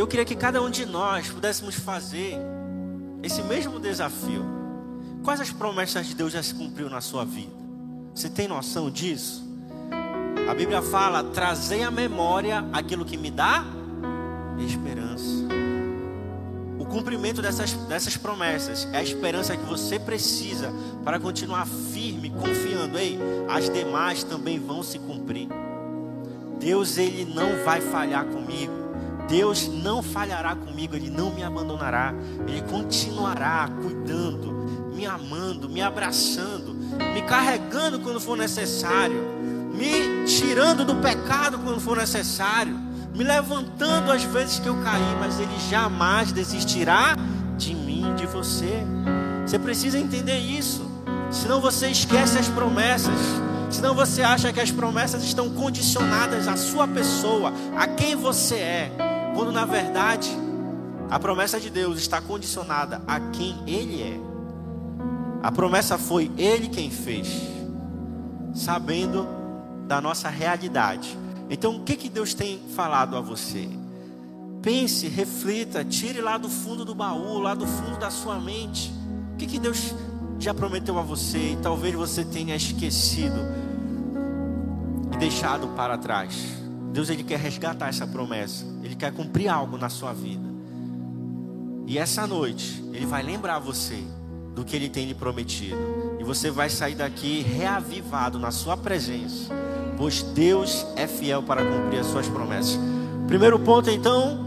Eu 0.01 0.07
queria 0.07 0.25
que 0.25 0.35
cada 0.35 0.63
um 0.63 0.71
de 0.71 0.87
nós 0.87 1.29
pudéssemos 1.29 1.75
fazer 1.75 2.35
esse 3.23 3.43
mesmo 3.43 3.79
desafio. 3.79 4.43
Quais 5.23 5.43
as 5.43 5.53
promessas 5.53 6.07
de 6.07 6.15
Deus 6.15 6.33
já 6.33 6.43
se 6.43 6.55
cumpriu 6.55 6.89
na 6.89 7.03
sua 7.03 7.23
vida? 7.23 7.53
Você 8.15 8.31
tem 8.31 8.49
noção 8.49 8.91
disso? 8.91 9.47
A 10.49 10.55
Bíblia 10.55 10.81
fala: 10.81 11.23
trazei 11.23 11.83
à 11.83 11.91
memória 11.91 12.65
aquilo 12.73 13.05
que 13.05 13.19
me 13.19 13.31
dá 13.31 13.63
esperança. 14.59 15.47
O 16.79 16.87
cumprimento 16.87 17.43
dessas, 17.43 17.75
dessas 17.75 18.17
promessas 18.17 18.89
é 18.95 18.97
a 18.97 19.03
esperança 19.03 19.55
que 19.55 19.67
você 19.67 19.99
precisa 19.99 20.73
para 21.05 21.21
continuar 21.21 21.67
firme, 21.67 22.31
confiando. 22.31 22.99
Ei, 22.99 23.19
as 23.51 23.69
demais 23.69 24.25
também 24.25 24.59
vão 24.59 24.83
se 24.83 24.99
cumprir. 24.99 25.47
Deus, 26.59 26.97
Ele 26.97 27.27
não 27.27 27.63
vai 27.67 27.83
falhar 27.83 28.25
comigo. 28.25 28.80
Deus 29.31 29.69
não 29.69 30.03
falhará 30.03 30.57
comigo, 30.57 30.97
Ele 30.97 31.09
não 31.09 31.31
me 31.31 31.45
abandonará, 31.45 32.13
Ele 32.49 32.61
continuará 32.63 33.71
cuidando, 33.81 34.91
me 34.93 35.07
amando, 35.07 35.69
me 35.69 35.81
abraçando, 35.81 36.75
me 36.75 37.23
carregando 37.23 38.01
quando 38.01 38.21
for 38.21 38.37
necessário, 38.37 39.23
me 39.73 40.27
tirando 40.27 40.85
do 40.85 40.97
pecado 40.97 41.61
quando 41.61 41.81
for 41.81 41.97
necessário, 41.97 42.77
me 43.15 43.23
levantando 43.23 44.11
às 44.11 44.25
vezes 44.25 44.59
que 44.59 44.69
eu 44.69 44.75
caí, 44.83 45.17
mas 45.21 45.39
Ele 45.39 45.59
jamais 45.71 46.33
desistirá 46.33 47.15
de 47.57 47.73
mim, 47.73 48.13
de 48.17 48.27
você. 48.27 48.85
Você 49.47 49.61
precisa 49.61 49.97
entender 49.97 50.39
isso, 50.39 50.85
senão 51.31 51.61
você 51.61 51.89
esquece 51.89 52.37
as 52.37 52.49
promessas. 52.49 53.15
Senão 53.71 53.95
você 53.95 54.21
acha 54.21 54.53
que 54.53 54.59
as 54.59 54.73
promessas 54.73 55.23
estão 55.23 55.49
condicionadas 55.51 56.49
à 56.49 56.57
sua 56.57 56.89
pessoa, 56.89 57.53
a 57.77 57.87
quem 57.87 58.17
você 58.17 58.57
é. 58.57 59.10
Quando 59.35 59.53
na 59.53 59.65
verdade 59.65 60.31
a 61.11 61.19
promessa 61.19 61.59
de 61.59 61.71
Deus 61.71 61.99
está 61.99 62.21
condicionada 62.21 63.03
a 63.07 63.19
quem 63.19 63.57
Ele 63.67 64.01
é. 64.01 64.21
A 65.43 65.51
promessa 65.51 65.99
foi 65.99 66.31
Ele 66.39 66.69
quem 66.69 66.91
fez, 66.91 67.27
sabendo 68.55 69.27
da 69.89 70.01
nossa 70.01 70.29
realidade. 70.29 71.19
Então, 71.51 71.77
o 71.77 71.81
que, 71.81 71.97
que 71.97 72.09
Deus 72.09 72.33
tem 72.33 72.61
falado 72.77 73.17
a 73.17 73.21
você? 73.21 73.69
Pense, 74.63 75.09
reflita, 75.09 75.85
tire 75.85 76.21
lá 76.21 76.39
do 76.39 76.49
fundo 76.49 76.85
do 76.85 76.95
baú, 76.95 77.41
lá 77.41 77.55
do 77.55 77.67
fundo 77.67 77.99
da 77.99 78.09
sua 78.09 78.39
mente. 78.39 78.93
O 79.35 79.37
que, 79.37 79.47
que 79.47 79.59
Deus 79.59 79.93
já 80.39 80.55
prometeu 80.55 80.97
a 80.97 81.03
você 81.03 81.55
e 81.55 81.59
talvez 81.61 81.93
você 81.93 82.25
tenha 82.25 82.55
esquecido 82.55 83.41
e 85.13 85.17
deixado 85.17 85.67
para 85.75 85.99
trás? 85.99 86.37
Deus 86.93 87.11
ele 87.11 87.25
quer 87.25 87.41
resgatar 87.41 87.89
essa 87.89 88.07
promessa. 88.07 88.70
Ele 88.91 88.97
quer 88.97 89.13
cumprir 89.13 89.47
algo 89.47 89.79
na 89.79 89.89
sua 89.89 90.13
vida. 90.13 90.43
E 91.87 91.97
essa 91.97 92.27
noite 92.27 92.85
ele 92.93 93.07
vai 93.07 93.23
lembrar 93.23 93.61
você 93.61 94.03
do 94.53 94.65
que 94.65 94.75
ele 94.75 94.89
tem 94.89 95.07
lhe 95.07 95.15
prometido. 95.15 95.79
E 96.19 96.25
você 96.25 96.51
vai 96.51 96.69
sair 96.69 96.97
daqui 96.97 97.41
reavivado 97.41 98.37
na 98.37 98.51
sua 98.51 98.77
presença, 98.77 99.55
pois 99.97 100.25
Deus 100.25 100.85
é 100.97 101.07
fiel 101.07 101.41
para 101.41 101.65
cumprir 101.65 102.01
as 102.01 102.09
suas 102.09 102.27
promessas. 102.27 102.81
Primeiro 103.29 103.61
ponto 103.61 103.89
então, 103.89 104.45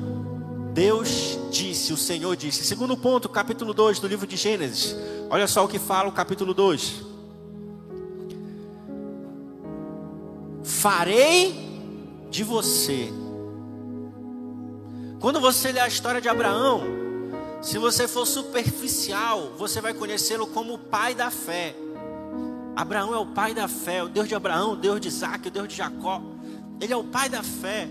Deus 0.73 1.39
disse, 1.49 1.93
o 1.93 1.97
Senhor 1.97 2.35
disse. 2.35 2.65
Segundo 2.65 2.97
ponto, 2.97 3.29
capítulo 3.29 3.73
2 3.73 3.99
do 3.99 4.09
livro 4.09 4.27
de 4.27 4.35
Gênesis. 4.35 4.93
Olha 5.29 5.47
só 5.47 5.63
o 5.63 5.69
que 5.69 5.79
fala 5.79 6.09
o 6.09 6.11
capítulo 6.11 6.53
2. 6.53 7.01
Farei 10.63 11.55
de 12.29 12.43
você. 12.43 13.22
Quando 15.23 15.39
você 15.39 15.71
lê 15.71 15.79
a 15.79 15.87
história 15.87 16.19
de 16.19 16.27
Abraão, 16.27 16.83
Se 17.61 17.77
você 17.77 18.09
for 18.09 18.25
superficial, 18.25 19.53
você 19.57 19.79
vai 19.79 19.93
conhecê-lo 19.93 20.45
como 20.47 20.73
o 20.73 20.77
pai 20.77 21.15
da 21.15 21.31
fé. 21.31 21.73
Abraão 22.75 23.13
é 23.13 23.17
o 23.17 23.27
pai 23.27 23.53
da 23.53 23.69
fé, 23.69 24.03
o 24.03 24.09
Deus 24.09 24.27
de 24.27 24.35
Abraão, 24.35 24.73
o 24.73 24.75
Deus 24.75 24.99
de 24.99 25.07
Isaac, 25.07 25.47
o 25.47 25.51
Deus 25.51 25.69
de 25.69 25.75
Jacó. 25.75 26.21
Ele 26.81 26.91
é 26.91 26.97
o 26.97 27.05
pai 27.05 27.29
da 27.29 27.41
fé. 27.41 27.87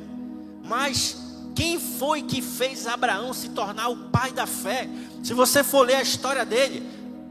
Mas 0.62 1.17
quem 1.55 1.81
foi 1.81 2.21
que 2.21 2.43
fez 2.43 2.87
Abraão 2.87 3.33
se 3.33 3.49
tornar 3.49 3.89
o 3.89 3.97
pai 3.97 4.31
da 4.31 4.47
fé? 4.47 4.87
Se 5.23 5.33
você 5.33 5.65
for 5.65 5.87
ler 5.87 5.95
a 5.95 6.03
história 6.03 6.45
dele, 6.45 6.87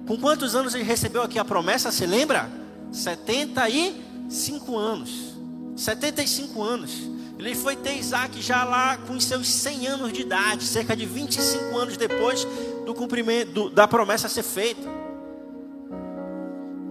com 0.07 0.17
quantos 0.17 0.55
anos 0.55 0.73
ele 0.73 0.83
recebeu 0.83 1.21
aqui 1.21 1.37
a 1.37 1.45
promessa? 1.45 1.91
Você 1.91 2.07
lembra? 2.07 2.49
75 2.91 4.75
anos. 4.75 5.35
75 5.75 6.63
anos. 6.63 7.20
Ele 7.41 7.55
foi 7.55 7.75
ter 7.75 7.97
Isaac 7.97 8.39
já 8.39 8.63
lá 8.63 8.97
com 8.97 9.19
seus 9.19 9.47
100 9.47 9.87
anos 9.87 10.13
de 10.13 10.21
idade, 10.21 10.63
cerca 10.63 10.95
de 10.95 11.07
25 11.07 11.75
anos 11.75 11.97
depois 11.97 12.45
do 12.85 12.93
cumprimento 12.93 13.51
do, 13.51 13.69
da 13.71 13.87
promessa 13.87 14.29
ser 14.29 14.43
feita. 14.43 14.87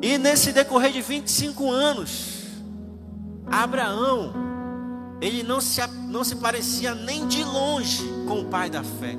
E 0.02 0.19
nesse 0.19 0.50
decorrer 0.52 0.90
de 0.90 1.00
25 1.02 1.71
anos, 1.71 2.47
Abraão, 3.47 4.33
ele 5.21 5.45
não 5.45 5.61
se, 5.61 5.80
não 6.09 6.25
se 6.25 6.35
parecia 6.35 6.97
nem 6.97 7.28
de 7.28 7.45
longe 7.45 8.02
com 8.26 8.40
o 8.40 8.47
pai 8.47 8.69
da 8.69 8.83
fé. 8.83 9.16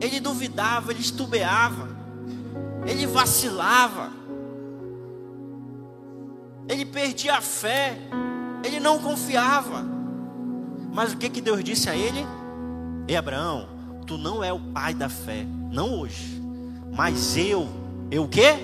Ele 0.00 0.18
duvidava, 0.18 0.90
ele 0.90 1.00
estubeava, 1.00 1.90
ele 2.84 3.06
vacilava, 3.06 4.10
ele 6.68 6.84
perdia 6.84 7.36
a 7.36 7.40
fé, 7.40 7.96
ele 8.64 8.80
não 8.80 8.98
confiava. 8.98 10.01
Mas 10.92 11.12
o 11.12 11.16
que, 11.16 11.28
que 11.28 11.40
Deus 11.40 11.62
disse 11.64 11.88
a 11.88 11.96
ele? 11.96 12.26
Ei 13.08 13.16
Abraão, 13.16 13.68
tu 14.06 14.18
não 14.18 14.44
é 14.44 14.52
o 14.52 14.60
pai 14.60 14.94
da 14.94 15.08
fé, 15.08 15.46
não 15.70 16.00
hoje. 16.00 16.40
Mas 16.92 17.36
eu, 17.36 17.68
eu 18.10 18.24
o 18.24 18.28
quê? 18.28 18.54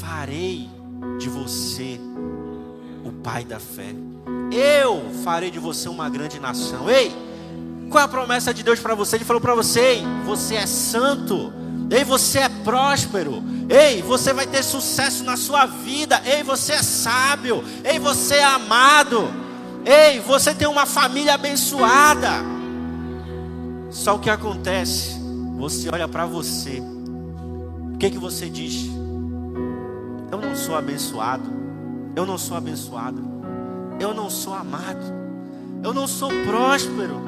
Farei 0.00 0.68
de 1.18 1.28
você 1.28 2.00
o 3.04 3.12
pai 3.22 3.44
da 3.44 3.60
fé. 3.60 3.94
Eu 4.52 5.10
farei 5.22 5.50
de 5.50 5.58
você 5.58 5.88
uma 5.88 6.08
grande 6.08 6.40
nação. 6.40 6.90
Ei, 6.90 7.14
qual 7.88 8.02
é 8.02 8.04
a 8.04 8.08
promessa 8.08 8.52
de 8.52 8.62
Deus 8.62 8.80
para 8.80 8.94
você? 8.94 9.16
Ele 9.16 9.24
falou 9.24 9.40
para 9.40 9.54
você: 9.54 9.80
Ei, 9.80 10.02
você 10.24 10.56
é 10.56 10.66
santo. 10.66 11.52
Ei, 11.90 12.04
você 12.04 12.40
é 12.40 12.48
próspero. 12.48 13.42
Ei, 13.68 14.02
você 14.02 14.32
vai 14.32 14.46
ter 14.46 14.62
sucesso 14.62 15.24
na 15.24 15.36
sua 15.36 15.66
vida. 15.66 16.20
Ei, 16.24 16.42
você 16.42 16.74
é 16.74 16.82
sábio. 16.82 17.64
Ei, 17.84 17.98
você 17.98 18.36
é 18.36 18.44
amado. 18.44 19.47
Ei, 19.84 20.20
você 20.20 20.54
tem 20.54 20.68
uma 20.68 20.86
família 20.86 21.34
abençoada. 21.34 22.30
Só 23.90 24.16
o 24.16 24.18
que 24.18 24.30
acontece? 24.30 25.18
Você 25.56 25.88
olha 25.90 26.06
para 26.06 26.26
você. 26.26 26.82
O 27.94 27.98
que 27.98 28.10
que 28.10 28.18
você 28.18 28.48
diz? 28.48 28.88
Eu 30.30 30.38
não 30.38 30.54
sou 30.54 30.76
abençoado. 30.76 31.50
Eu 32.14 32.26
não 32.26 32.38
sou 32.38 32.56
abençoado. 32.56 33.22
Eu 33.98 34.14
não 34.14 34.28
sou 34.28 34.54
amado. 34.54 35.04
Eu 35.82 35.94
não 35.94 36.06
sou 36.06 36.30
próspero. 36.46 37.22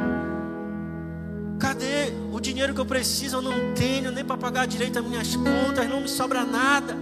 Cadê 1.58 2.12
o 2.32 2.40
dinheiro 2.40 2.72
que 2.74 2.80
eu 2.80 2.86
preciso? 2.86 3.36
Eu 3.36 3.42
não 3.42 3.74
tenho 3.74 4.10
nem 4.10 4.24
para 4.24 4.36
pagar 4.36 4.66
direito 4.66 4.98
as 4.98 5.04
minhas 5.04 5.36
contas, 5.36 5.88
não 5.88 6.00
me 6.00 6.08
sobra 6.08 6.44
nada. 6.44 6.96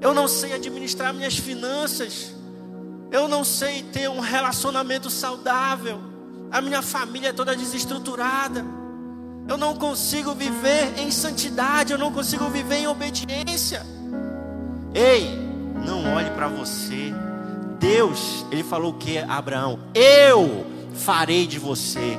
Eu 0.00 0.14
não 0.14 0.26
sei 0.28 0.52
administrar 0.52 1.12
minhas 1.12 1.36
finanças. 1.36 2.34
Eu 3.10 3.26
não 3.26 3.42
sei 3.44 3.82
ter 3.82 4.08
um 4.08 4.20
relacionamento 4.20 5.08
saudável. 5.08 6.00
A 6.50 6.60
minha 6.60 6.82
família 6.82 7.28
é 7.28 7.32
toda 7.32 7.56
desestruturada. 7.56 8.64
Eu 9.48 9.56
não 9.56 9.74
consigo 9.74 10.34
viver 10.34 10.98
em 10.98 11.10
santidade, 11.10 11.92
eu 11.92 11.98
não 11.98 12.12
consigo 12.12 12.48
viver 12.50 12.76
em 12.76 12.86
obediência. 12.86 13.84
Ei, 14.94 15.38
não 15.86 16.14
olhe 16.14 16.30
para 16.32 16.48
você. 16.48 17.12
Deus, 17.78 18.44
ele 18.50 18.62
falou 18.62 18.92
o 18.92 18.98
que, 18.98 19.18
Abraão? 19.18 19.78
Eu 19.94 20.66
farei 20.92 21.46
de 21.46 21.58
você 21.58 22.18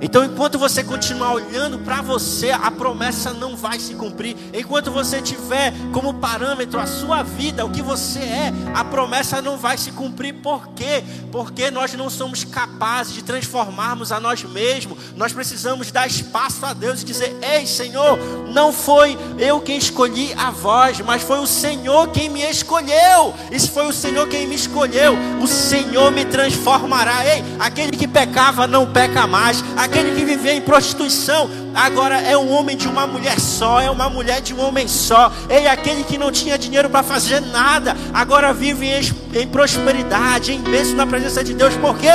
então, 0.00 0.24
enquanto 0.24 0.58
você 0.58 0.84
continuar 0.84 1.32
olhando 1.32 1.78
para 1.80 2.00
você, 2.00 2.50
a 2.50 2.70
promessa 2.70 3.32
não 3.32 3.56
vai 3.56 3.80
se 3.80 3.94
cumprir. 3.94 4.36
Enquanto 4.54 4.92
você 4.92 5.20
tiver 5.20 5.72
como 5.92 6.14
parâmetro 6.14 6.78
a 6.78 6.86
sua 6.86 7.22
vida, 7.22 7.64
o 7.64 7.70
que 7.70 7.82
você 7.82 8.20
é, 8.20 8.52
a 8.74 8.84
promessa 8.84 9.42
não 9.42 9.56
vai 9.56 9.76
se 9.76 9.90
cumprir. 9.90 10.34
Por 10.34 10.68
quê? 10.68 11.02
Porque 11.32 11.70
nós 11.70 11.92
não 11.94 12.08
somos 12.08 12.44
capazes 12.44 13.14
de 13.14 13.22
transformarmos 13.22 14.12
a 14.12 14.20
nós 14.20 14.42
mesmos. 14.44 14.98
Nós 15.16 15.32
precisamos 15.32 15.90
dar 15.90 16.06
espaço 16.06 16.64
a 16.64 16.72
Deus 16.72 17.02
e 17.02 17.04
dizer: 17.04 17.36
Ei, 17.42 17.66
Senhor, 17.66 18.18
não 18.52 18.72
foi 18.72 19.18
eu 19.36 19.60
quem 19.60 19.78
escolhi 19.78 20.32
a 20.34 20.50
voz, 20.50 21.00
mas 21.00 21.22
foi 21.22 21.40
o 21.40 21.46
Senhor 21.46 22.08
quem 22.08 22.28
me 22.28 22.42
escolheu. 22.42 23.34
Se 23.58 23.68
foi 23.68 23.86
o 23.86 23.92
Senhor 23.92 24.28
quem 24.28 24.46
me 24.46 24.54
escolheu, 24.54 25.16
o 25.42 25.46
Senhor 25.48 26.12
me 26.12 26.24
transformará. 26.24 27.26
Ei, 27.26 27.42
aquele 27.58 27.96
que 27.96 28.06
pecava 28.06 28.66
não 28.66 28.92
peca 28.92 29.26
mais 29.26 29.62
que 29.88 30.24
vivia 30.24 30.52
em 30.52 30.60
prostituição, 30.60 31.48
agora 31.74 32.20
é 32.20 32.36
um 32.36 32.52
homem 32.52 32.76
de 32.76 32.86
uma 32.86 33.06
mulher 33.06 33.40
só, 33.40 33.80
é 33.80 33.90
uma 33.90 34.08
mulher 34.08 34.40
de 34.40 34.54
um 34.54 34.60
homem 34.60 34.86
só. 34.86 35.32
Ei, 35.48 35.66
aquele 35.66 36.04
que 36.04 36.18
não 36.18 36.30
tinha 36.30 36.58
dinheiro 36.58 36.88
para 36.88 37.02
fazer 37.02 37.40
nada, 37.40 37.96
agora 38.12 38.52
vive 38.52 38.86
em, 38.86 39.40
em 39.40 39.48
prosperidade, 39.48 40.52
em 40.52 40.60
bênção 40.60 40.94
na 40.94 41.06
presença 41.06 41.42
de 41.42 41.54
Deus, 41.54 41.74
por 41.76 41.96
quê? 41.98 42.10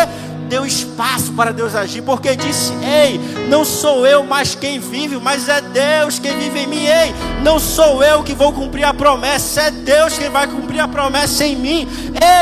Deu 0.54 0.68
espaço 0.68 1.34
para 1.34 1.52
Deus 1.52 1.74
agir, 1.74 2.04
porque 2.04 2.36
disse: 2.36 2.72
Ei, 2.84 3.20
não 3.50 3.66
sou 3.66 4.06
eu 4.06 4.24
mais 4.24 4.54
quem 4.54 4.80
vive, 4.80 5.18
mas 5.18 5.50
é 5.50 5.60
Deus 5.60 6.20
quem 6.20 6.38
vive 6.38 6.60
em 6.60 6.68
mim. 6.68 6.86
Ei, 6.86 7.12
não 7.42 7.58
sou 7.58 8.04
eu 8.04 8.22
que 8.22 8.36
vou 8.36 8.54
cumprir 8.54 8.84
a 8.84 8.94
promessa, 8.94 9.62
é 9.62 9.72
Deus 9.72 10.16
quem 10.16 10.30
vai 10.30 10.46
cumprir 10.46 10.80
a 10.80 10.88
promessa 10.88 11.44
em 11.44 11.56
mim. 11.56 11.88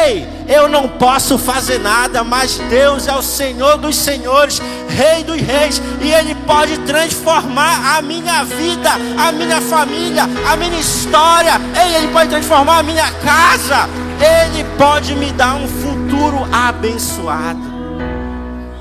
Ei, 0.05 0.27
eu 0.49 0.67
não 0.67 0.89
posso 0.89 1.37
fazer 1.37 1.79
nada, 1.79 2.21
mas 2.21 2.57
Deus 2.69 3.07
é 3.07 3.13
o 3.13 3.21
Senhor 3.21 3.77
dos 3.77 3.95
senhores, 3.95 4.61
Rei 4.89 5.23
dos 5.23 5.39
reis, 5.39 5.81
e 6.01 6.11
Ele 6.11 6.35
pode 6.45 6.79
transformar 6.79 7.95
a 7.95 8.01
minha 8.01 8.43
vida, 8.43 8.89
a 9.17 9.31
minha 9.31 9.61
família, 9.61 10.23
a 10.51 10.57
minha 10.57 10.77
história. 10.77 11.53
Ei, 11.81 11.95
Ele 11.95 12.09
pode 12.09 12.29
transformar 12.29 12.79
a 12.79 12.83
minha 12.83 13.09
casa. 13.09 13.87
Ele 14.19 14.65
pode 14.77 15.15
me 15.15 15.31
dar 15.31 15.55
um 15.55 15.67
futuro 15.67 16.45
abençoado. 16.51 17.70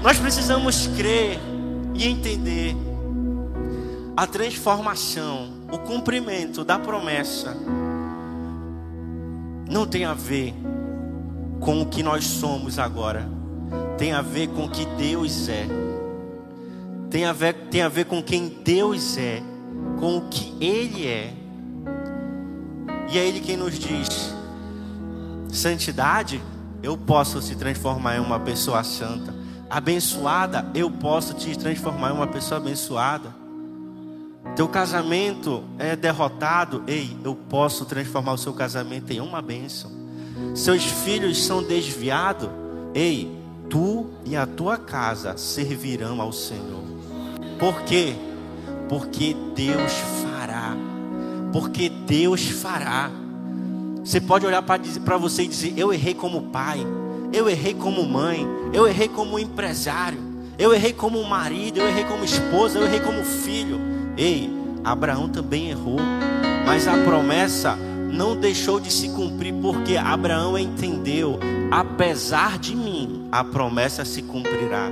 Nós 0.02 0.18
precisamos 0.18 0.86
crer 0.96 1.38
e 1.94 2.06
entender 2.06 2.74
a 4.16 4.26
transformação, 4.26 5.50
o 5.70 5.78
cumprimento 5.78 6.64
da 6.64 6.78
promessa. 6.78 7.54
Não 9.68 9.86
tem 9.86 10.06
a 10.06 10.14
ver 10.14 10.54
com 11.60 11.82
o 11.82 11.86
que 11.86 12.02
nós 12.02 12.24
somos 12.24 12.78
agora, 12.78 13.28
tem 13.98 14.12
a 14.12 14.22
ver 14.22 14.48
com 14.48 14.64
o 14.64 14.70
que 14.70 14.86
Deus 14.86 15.48
é, 15.50 15.66
tem 17.10 17.26
a 17.26 17.32
ver, 17.34 17.54
tem 17.70 17.82
a 17.82 17.88
ver 17.88 18.06
com 18.06 18.22
quem 18.22 18.48
Deus 18.64 19.18
é, 19.18 19.42
com 19.98 20.16
o 20.16 20.28
que 20.28 20.54
Ele 20.64 21.06
é, 21.06 21.34
e 23.12 23.18
é 23.18 23.28
Ele 23.28 23.40
quem 23.40 23.58
nos 23.58 23.78
diz: 23.78 24.34
santidade, 25.52 26.40
eu 26.82 26.96
posso 26.96 27.42
se 27.42 27.54
transformar 27.54 28.16
em 28.16 28.20
uma 28.20 28.40
pessoa 28.40 28.82
santa 28.82 29.39
abençoada, 29.70 30.68
eu 30.74 30.90
posso 30.90 31.32
te 31.34 31.56
transformar 31.56 32.10
em 32.10 32.14
uma 32.14 32.26
pessoa 32.26 32.60
abençoada. 32.60 33.32
Teu 34.56 34.68
casamento 34.68 35.62
é 35.78 35.94
derrotado, 35.94 36.82
ei, 36.88 37.16
eu 37.22 37.36
posso 37.36 37.84
transformar 37.84 38.32
o 38.32 38.38
seu 38.38 38.52
casamento 38.52 39.12
em 39.12 39.20
uma 39.20 39.40
bênção. 39.40 39.90
Seus 40.54 40.84
filhos 40.84 41.42
são 41.44 41.62
desviados, 41.62 42.48
ei, 42.92 43.30
tu 43.68 44.10
e 44.24 44.36
a 44.36 44.46
tua 44.46 44.76
casa 44.76 45.36
servirão 45.36 46.20
ao 46.20 46.32
Senhor. 46.32 46.82
Por 47.58 47.82
quê? 47.82 48.14
Porque 48.88 49.36
Deus 49.54 49.92
fará. 50.22 50.74
Porque 51.52 51.88
Deus 51.88 52.48
fará. 52.48 53.10
Você 54.04 54.20
pode 54.20 54.46
olhar 54.46 54.62
para 54.62 55.16
você 55.18 55.44
e 55.44 55.48
dizer: 55.48 55.74
Eu 55.76 55.92
errei 55.92 56.14
como 56.14 56.50
pai, 56.50 56.84
eu 57.32 57.48
errei 57.48 57.74
como 57.74 58.04
mãe, 58.06 58.46
eu 58.72 58.86
errei 58.86 59.08
como 59.08 59.38
empresário, 59.38 60.18
eu 60.58 60.74
errei 60.74 60.92
como 60.92 61.22
marido, 61.24 61.78
eu 61.78 61.88
errei 61.88 62.04
como 62.04 62.24
esposa, 62.24 62.78
eu 62.78 62.84
errei 62.84 63.00
como 63.00 63.24
filho. 63.24 63.80
Ei, 64.16 64.50
Abraão 64.84 65.28
também 65.28 65.70
errou, 65.70 65.98
mas 66.66 66.86
a 66.86 66.96
promessa 67.04 67.76
não 68.12 68.36
deixou 68.36 68.80
de 68.80 68.92
se 68.92 69.08
cumprir 69.10 69.54
porque 69.54 69.96
Abraão 69.96 70.58
entendeu, 70.58 71.38
apesar 71.70 72.58
de 72.58 72.74
mim, 72.74 73.28
a 73.30 73.44
promessa 73.44 74.04
se 74.04 74.22
cumprirá. 74.22 74.88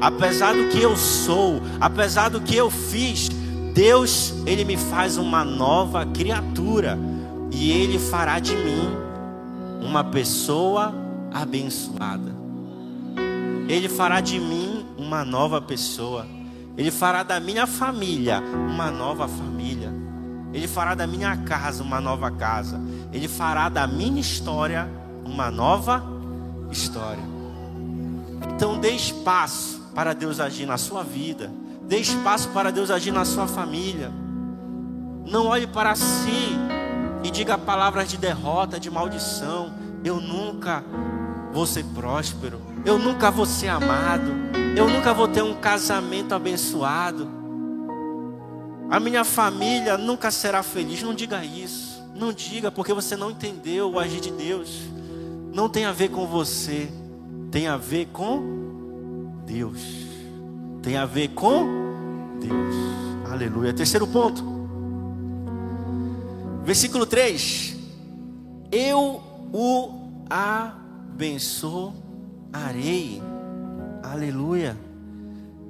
Apesar 0.00 0.54
do 0.54 0.68
que 0.68 0.80
eu 0.80 0.96
sou, 0.96 1.60
apesar 1.80 2.28
do 2.28 2.40
que 2.40 2.56
eu 2.56 2.70
fiz, 2.70 3.28
Deus, 3.74 4.34
ele 4.46 4.64
me 4.64 4.76
faz 4.76 5.16
uma 5.16 5.44
nova 5.44 6.06
criatura 6.06 6.98
e 7.50 7.70
ele 7.70 7.98
fará 7.98 8.38
de 8.38 8.56
mim 8.56 8.88
uma 9.80 10.04
pessoa 10.04 10.94
abençoada. 11.32 12.34
Ele 13.68 13.88
fará 13.88 14.20
de 14.20 14.38
mim 14.38 14.84
uma 14.98 15.24
nova 15.24 15.60
pessoa. 15.60 16.26
Ele 16.76 16.90
fará 16.90 17.22
da 17.22 17.38
minha 17.38 17.66
família 17.66 18.42
uma 18.68 18.90
nova 18.90 19.28
família. 19.28 19.92
Ele 20.52 20.66
fará 20.66 20.94
da 20.94 21.06
minha 21.06 21.36
casa 21.38 21.82
uma 21.82 22.00
nova 22.00 22.30
casa. 22.30 22.80
Ele 23.12 23.28
fará 23.28 23.68
da 23.68 23.86
minha 23.86 24.20
história 24.20 24.88
uma 25.24 25.50
nova 25.50 26.04
história. 26.70 27.22
Então 28.54 28.78
dê 28.78 28.90
espaço 28.90 29.80
para 29.94 30.12
Deus 30.14 30.40
agir 30.40 30.66
na 30.66 30.76
sua 30.76 31.02
vida. 31.02 31.50
Dê 31.86 31.98
espaço 31.98 32.48
para 32.50 32.70
Deus 32.70 32.90
agir 32.90 33.12
na 33.12 33.24
sua 33.24 33.46
família. 33.46 34.10
Não 35.26 35.46
olhe 35.46 35.66
para 35.66 35.94
si 35.94 36.56
e 37.22 37.30
diga 37.30 37.56
palavras 37.56 38.08
de 38.08 38.16
derrota, 38.16 38.80
de 38.80 38.90
maldição. 38.90 39.72
Eu 40.04 40.20
nunca 40.20 40.82
vou 41.52 41.66
ser 41.66 41.84
próspero. 41.94 42.60
Eu 42.84 42.98
nunca 42.98 43.30
vou 43.30 43.46
ser 43.46 43.68
amado. 43.68 44.32
Eu 44.76 44.88
nunca 44.88 45.12
vou 45.12 45.28
ter 45.28 45.42
um 45.42 45.54
casamento 45.54 46.34
abençoado. 46.34 47.28
A 48.90 48.98
minha 48.98 49.24
família 49.24 49.96
nunca 49.96 50.30
será 50.30 50.62
feliz. 50.62 51.02
Não 51.02 51.14
diga 51.14 51.44
isso. 51.44 52.00
Não 52.14 52.32
diga, 52.32 52.70
porque 52.70 52.92
você 52.92 53.16
não 53.16 53.30
entendeu 53.30 53.90
o 53.90 53.98
agir 53.98 54.20
de 54.20 54.30
Deus. 54.30 54.80
Não 55.52 55.68
tem 55.68 55.84
a 55.84 55.92
ver 55.92 56.08
com 56.10 56.26
você. 56.26 56.88
Tem 57.50 57.66
a 57.66 57.76
ver 57.76 58.06
com 58.12 59.42
Deus. 59.46 59.80
Tem 60.82 60.96
a 60.96 61.06
ver 61.06 61.28
com 61.28 61.66
Deus. 62.40 62.74
Aleluia. 63.30 63.72
Terceiro 63.72 64.06
ponto. 64.06 64.42
Versículo 66.64 67.06
3: 67.06 67.76
Eu 68.70 69.22
o 69.52 70.00
abençoarei. 70.28 70.79
Aleluia. 74.02 74.74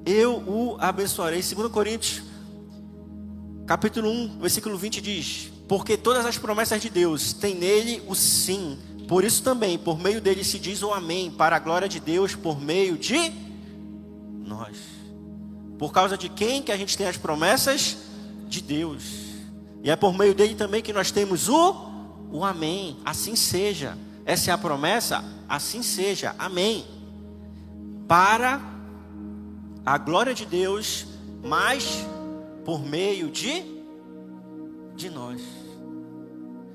Eu 0.07 0.37
o 0.47 0.77
abençoarei. 0.79 1.43
2 1.43 1.73
Coríntios, 1.73 2.23
capítulo 3.67 4.09
1, 4.09 4.39
versículo 4.39 4.79
20 4.79 5.01
diz: 5.01 5.51
Porque 5.67 5.97
todas 5.97 6.25
as 6.25 6.39
promessas 6.39 6.81
de 6.81 6.89
Deus 6.89 7.33
têm 7.33 7.57
nele 7.57 8.01
o 8.07 8.15
sim. 8.15 8.79
Por 9.09 9.25
isso 9.25 9.43
também, 9.43 9.77
por 9.77 9.99
meio 9.99 10.21
dele 10.21 10.45
se 10.45 10.57
diz 10.57 10.85
o 10.85 10.93
amém, 10.93 11.33
para 11.33 11.57
a 11.57 11.59
glória 11.59 11.89
de 11.89 11.99
Deus, 11.99 12.37
por 12.37 12.61
meio 12.61 12.97
de 12.97 13.33
nós. 14.47 14.77
Por 15.77 15.93
causa 15.93 16.17
de 16.17 16.29
quem 16.29 16.63
que 16.63 16.71
a 16.71 16.77
gente 16.77 16.97
tem 16.97 17.09
as 17.09 17.17
promessas? 17.17 17.97
De 18.49 18.63
Deus. 18.63 19.03
E 19.83 19.91
é 19.91 19.97
por 19.97 20.17
meio 20.17 20.33
dele 20.33 20.55
também 20.55 20.81
que 20.81 20.93
nós 20.93 21.11
temos 21.11 21.49
o, 21.49 21.75
o 22.31 22.45
amém. 22.45 22.99
Assim 23.05 23.35
seja. 23.35 23.99
Essa 24.31 24.53
é 24.53 24.55
a 24.55 24.59
promessa? 24.59 25.25
Assim 25.49 25.83
seja. 25.83 26.37
Amém. 26.39 26.87
Para 28.07 28.61
a 29.85 29.99
glória 29.99 30.33
de 30.33 30.47
Deus, 30.47 31.05
mas 31.43 32.07
por 32.65 32.79
meio 32.81 33.29
de, 33.29 33.65
de 34.95 35.11
nós. 35.11 35.43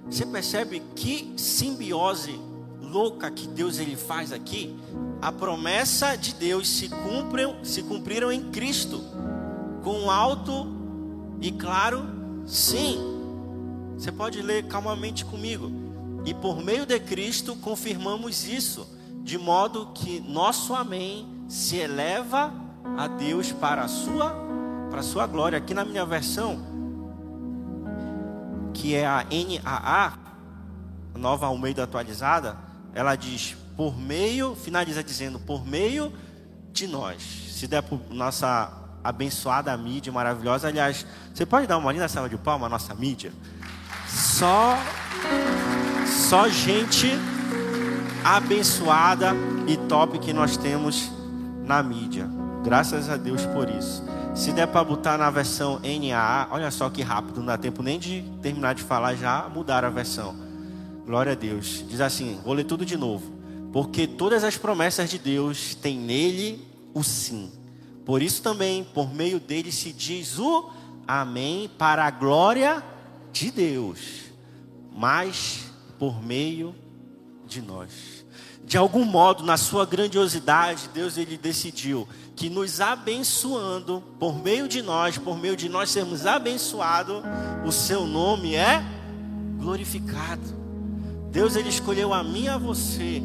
Você 0.06 0.26
percebe 0.26 0.84
que 0.98 1.34
simbiose 1.38 2.38
louca 2.82 3.32
que 3.32 3.48
Deus 3.48 3.80
ele 3.80 3.96
faz 3.96 4.34
aqui? 4.34 4.76
A 5.22 5.32
promessa 5.32 6.18
de 6.18 6.34
Deus 6.34 6.68
se, 6.68 6.90
cumpriram, 6.90 7.64
se 7.64 7.84
cumpriram 7.84 8.34
em 8.34 8.52
Cristo, 8.52 9.02
com 9.82 10.12
alto 10.12 10.68
e 11.40 11.54
claro 11.54 12.06
Sim. 12.46 13.00
Você 13.98 14.12
pode 14.12 14.42
ler 14.42 14.68
calmamente 14.68 15.24
comigo. 15.24 15.85
E 16.26 16.34
por 16.34 16.62
meio 16.64 16.86
de 16.86 17.00
Cristo 17.00 17.56
confirmamos 17.58 18.48
isso, 18.48 18.88
de 19.24 19.38
modo 19.38 19.92
que 19.94 20.20
nosso 20.20 20.74
amém 20.74 21.28
se 21.48 21.78
eleva 21.78 22.54
a 22.98 23.08
Deus 23.08 23.52
para 23.52 23.84
a 23.84 23.88
sua 23.88 24.44
para 24.90 25.00
a 25.00 25.04
sua 25.04 25.28
glória. 25.28 25.58
Aqui 25.58 25.74
na 25.74 25.84
minha 25.84 26.06
versão, 26.06 26.60
que 28.74 28.96
é 28.96 29.06
a 29.06 29.24
NAA, 29.24 30.14
Nova 31.16 31.48
Almeida 31.48 31.84
atualizada, 31.84 32.58
ela 32.94 33.16
diz 33.16 33.56
por 33.76 33.98
meio, 33.98 34.56
finaliza 34.56 35.04
dizendo 35.04 35.40
por 35.40 35.66
meio 35.66 36.14
de 36.72 36.88
nós. 36.88 37.22
Se 37.52 37.68
der 37.68 37.84
por 37.84 38.00
nossa 38.10 38.72
abençoada 39.06 39.76
mídia 39.78 40.12
maravilhosa. 40.12 40.68
Aliás, 40.68 41.06
você 41.34 41.46
pode 41.46 41.68
dar 41.68 41.78
uma 41.78 41.92
linda 41.92 42.08
salva 42.08 42.28
de 42.28 42.38
palma 42.38 42.66
à 42.66 42.70
nossa 42.70 42.94
mídia? 42.96 43.32
Só, 44.08 44.78
só 46.06 46.48
gente 46.48 47.12
abençoada 48.24 49.34
e 49.68 49.78
top 49.78 50.20
que 50.20 50.34
nós 50.34 50.58
temos 50.58 51.12
na 51.66 51.82
mídia. 51.84 52.30
Graças 52.64 53.10
a 53.10 53.18
Deus 53.18 53.46
por 53.46 53.70
isso. 53.70 54.04
Se 54.34 54.52
der 54.52 54.68
para 54.68 54.84
botar 54.84 55.18
na 55.18 55.30
versão 55.30 55.80
NAA, 55.80 56.48
olha 56.52 56.70
só 56.72 56.90
que 56.90 57.02
rápido, 57.02 57.38
não 57.38 57.46
dá 57.46 57.58
tempo 57.58 57.82
nem 57.82 57.98
de 57.98 58.24
terminar 58.42 58.76
de 58.76 58.84
falar, 58.84 59.16
já 59.16 59.48
mudar 59.54 59.86
a 59.86 59.90
versão. 59.90 60.36
Glória 61.06 61.34
a 61.34 61.36
Deus. 61.36 61.86
Diz 61.88 62.02
assim: 62.02 62.40
vou 62.44 62.54
ler 62.54 62.66
tudo 62.66 62.86
de 62.86 62.98
novo. 62.98 63.34
Porque 63.72 64.08
todas 64.08 64.44
as 64.44 64.58
promessas 64.58 65.10
de 65.10 65.20
Deus 65.20 65.76
têm 65.76 65.98
nele 65.98 66.66
o 66.94 67.04
sim. 67.04 67.52
Por 68.06 68.22
isso 68.22 68.42
também, 68.42 68.84
por 68.84 69.14
meio 69.14 69.40
dele 69.40 69.72
se 69.72 69.92
diz 69.92 70.38
o 70.40 70.70
amém 71.08 71.70
para 71.78 72.06
a 72.06 72.12
glória 72.12 72.84
de 73.32 73.52
Deus, 73.52 74.00
mas 74.96 75.66
por 75.98 76.22
meio 76.24 76.76
de 77.46 77.62
nós. 77.62 78.26
De 78.64 78.78
algum 78.78 79.06
modo, 79.06 79.44
na 79.44 79.58
sua 79.58 79.86
grandiosidade, 79.86 80.90
Deus 80.94 81.18
ele 81.18 81.38
decidiu 81.38 82.08
que 82.36 82.50
nos 82.50 82.82
abençoando 82.82 84.04
por 84.20 84.42
meio 84.42 84.68
de 84.68 84.82
nós, 84.82 85.18
por 85.18 85.38
meio 85.38 85.56
de 85.56 85.70
nós 85.70 85.92
sermos 85.92 86.26
abençoados, 86.26 87.22
o 87.66 87.72
seu 87.72 88.06
nome 88.06 88.56
é 88.56 88.84
glorificado. 89.58 90.56
Deus 91.32 91.56
ele 91.56 91.70
escolheu 91.70 92.14
a 92.14 92.24
mim 92.24 92.44
e 92.44 92.50
a 92.50 92.58
você 92.58 93.22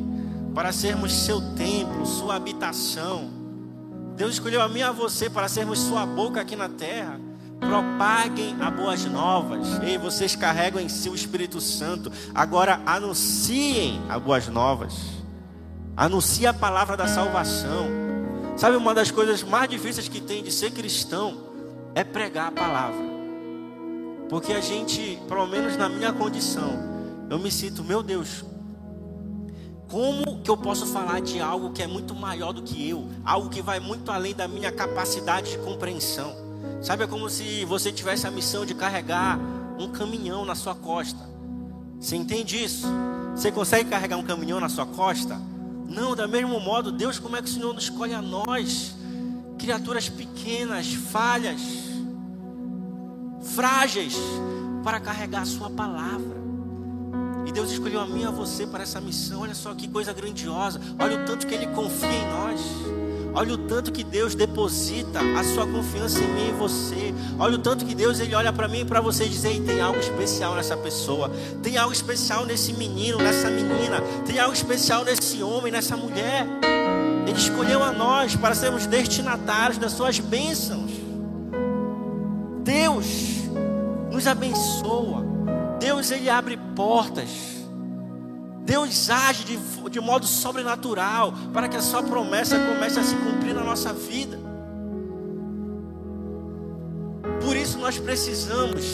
para 0.54 0.72
sermos 0.72 1.12
seu 1.12 1.40
templo, 1.54 2.04
sua 2.04 2.36
habitação 2.36 3.40
Deus 4.20 4.34
escolheu 4.34 4.60
a 4.60 4.68
mim 4.68 4.80
e 4.80 4.82
a 4.82 4.92
você 4.92 5.30
para 5.30 5.48
sermos 5.48 5.78
sua 5.78 6.04
boca 6.04 6.42
aqui 6.42 6.54
na 6.54 6.68
terra. 6.68 7.18
Propaguem 7.60 8.56
as 8.60 8.74
boas 8.74 9.04
novas. 9.04 9.80
Ei, 9.82 9.98
vocês 9.98 10.34
carregam 10.34 10.80
em 10.80 10.88
si 10.88 11.08
o 11.08 11.14
Espírito 11.14 11.60
Santo. 11.60 12.10
Agora 12.34 12.80
anunciem 12.86 14.00
as 14.08 14.20
boas 14.20 14.48
novas. 14.48 14.94
Anuncie 15.96 16.46
a 16.46 16.54
palavra 16.54 16.96
da 16.96 17.06
salvação. 17.06 17.86
Sabe 18.56 18.76
uma 18.76 18.94
das 18.94 19.10
coisas 19.10 19.42
mais 19.42 19.68
difíceis 19.68 20.08
que 20.08 20.20
tem 20.20 20.42
de 20.42 20.50
ser 20.50 20.70
cristão 20.70 21.36
é 21.94 22.02
pregar 22.02 22.48
a 22.48 22.52
palavra. 22.52 23.10
Porque 24.28 24.52
a 24.52 24.60
gente, 24.60 25.18
pelo 25.28 25.46
menos 25.46 25.76
na 25.76 25.88
minha 25.88 26.12
condição, 26.12 26.78
eu 27.28 27.38
me 27.38 27.50
sinto, 27.50 27.84
meu 27.84 28.02
Deus, 28.02 28.44
como 29.90 30.40
que 30.40 30.50
eu 30.50 30.56
posso 30.56 30.86
falar 30.86 31.20
de 31.20 31.40
algo 31.40 31.72
que 31.72 31.82
é 31.82 31.86
muito 31.86 32.14
maior 32.14 32.52
do 32.52 32.62
que 32.62 32.88
eu, 32.88 33.08
algo 33.24 33.48
que 33.48 33.60
vai 33.60 33.80
muito 33.80 34.10
além 34.10 34.34
da 34.34 34.46
minha 34.46 34.70
capacidade 34.70 35.50
de 35.50 35.58
compreensão? 35.58 36.49
Sabe, 36.80 37.04
é 37.04 37.06
como 37.06 37.28
se 37.28 37.64
você 37.66 37.92
tivesse 37.92 38.26
a 38.26 38.30
missão 38.30 38.64
de 38.64 38.74
carregar 38.74 39.38
um 39.78 39.90
caminhão 39.90 40.44
na 40.44 40.54
sua 40.54 40.74
costa. 40.74 41.28
Você 41.98 42.16
entende 42.16 42.62
isso? 42.62 42.86
Você 43.34 43.52
consegue 43.52 43.90
carregar 43.90 44.16
um 44.16 44.22
caminhão 44.22 44.58
na 44.58 44.68
sua 44.68 44.86
costa? 44.86 45.38
Não, 45.88 46.16
da 46.16 46.26
mesmo 46.26 46.58
modo, 46.60 46.90
Deus, 46.90 47.18
como 47.18 47.36
é 47.36 47.42
que 47.42 47.48
o 47.48 47.52
Senhor 47.52 47.74
nos 47.74 47.84
escolhe 47.84 48.14
a 48.14 48.22
nós, 48.22 48.94
criaturas 49.58 50.08
pequenas, 50.08 50.92
falhas, 50.94 51.60
frágeis, 53.54 54.16
para 54.82 55.00
carregar 55.00 55.42
a 55.42 55.46
Sua 55.46 55.68
palavra? 55.68 56.40
E 57.44 57.52
Deus 57.52 57.72
escolheu 57.72 58.00
a 58.00 58.06
mim 58.06 58.22
e 58.22 58.24
a 58.24 58.30
você 58.30 58.66
para 58.66 58.84
essa 58.84 59.00
missão. 59.00 59.40
Olha 59.40 59.54
só 59.54 59.74
que 59.74 59.88
coisa 59.88 60.12
grandiosa. 60.12 60.80
Olha 60.98 61.22
o 61.22 61.26
tanto 61.26 61.46
que 61.46 61.54
Ele 61.54 61.66
confia 61.68 62.08
em 62.08 62.30
nós. 62.30 62.60
Olha 63.32 63.54
o 63.54 63.58
tanto 63.58 63.92
que 63.92 64.02
Deus 64.02 64.34
deposita 64.34 65.20
a 65.20 65.44
sua 65.44 65.66
confiança 65.66 66.18
em 66.18 66.28
mim 66.28 66.48
e 66.48 66.52
você. 66.52 67.14
Olha 67.38 67.54
o 67.54 67.58
tanto 67.58 67.84
que 67.84 67.94
Deus 67.94 68.18
ele 68.18 68.34
olha 68.34 68.52
para 68.52 68.66
mim 68.66 68.80
e 68.80 68.84
para 68.84 69.00
você 69.00 69.24
e 69.24 69.28
diz: 69.28 69.42
tem 69.42 69.80
algo 69.80 69.98
especial 69.98 70.54
nessa 70.54 70.76
pessoa. 70.76 71.30
Tem 71.62 71.76
algo 71.76 71.92
especial 71.92 72.44
nesse 72.44 72.72
menino, 72.72 73.18
nessa 73.18 73.48
menina. 73.48 74.00
Tem 74.26 74.38
algo 74.38 74.52
especial 74.52 75.04
nesse 75.04 75.42
homem, 75.42 75.72
nessa 75.72 75.96
mulher. 75.96 76.46
Ele 77.26 77.38
escolheu 77.38 77.82
a 77.82 77.92
nós 77.92 78.34
para 78.34 78.54
sermos 78.54 78.86
destinatários 78.86 79.78
das 79.78 79.92
suas 79.92 80.18
bênçãos. 80.18 80.90
Deus 82.64 83.06
nos 84.10 84.26
abençoa. 84.26 85.24
Deus 85.78 86.10
ele 86.10 86.28
abre 86.28 86.58
portas. 86.74 87.59
Deus 88.70 89.10
age 89.10 89.42
de, 89.42 89.56
de 89.90 90.00
modo 90.00 90.24
sobrenatural 90.24 91.34
para 91.52 91.68
que 91.68 91.76
a 91.76 91.82
sua 91.82 92.04
promessa 92.04 92.56
comece 92.56 93.00
a 93.00 93.02
se 93.02 93.16
cumprir 93.16 93.52
na 93.52 93.64
nossa 93.64 93.92
vida. 93.92 94.38
Por 97.44 97.56
isso 97.56 97.78
nós 97.78 97.98
precisamos 97.98 98.84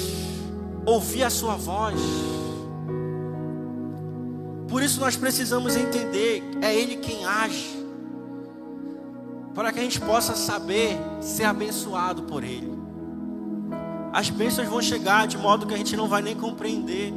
ouvir 0.86 1.24
a 1.24 1.28
sua 1.28 1.56
voz. 1.56 2.00
Por 4.66 4.82
isso 4.82 4.98
nós 4.98 5.14
precisamos 5.14 5.76
entender, 5.76 6.42
é 6.62 6.74
Ele 6.74 6.96
quem 6.96 7.26
age. 7.26 7.76
para 9.54 9.72
que 9.72 9.78
a 9.78 9.82
gente 9.82 10.00
possa 10.00 10.34
saber 10.34 10.98
ser 11.20 11.44
abençoado 11.44 12.22
por 12.22 12.42
Ele. 12.42 12.72
As 14.10 14.30
bênçãos 14.30 14.68
vão 14.68 14.80
chegar 14.80 15.26
de 15.26 15.36
modo 15.36 15.66
que 15.66 15.74
a 15.74 15.76
gente 15.78 15.94
não 15.96 16.08
vai 16.08 16.22
nem 16.22 16.34
compreender. 16.34 17.12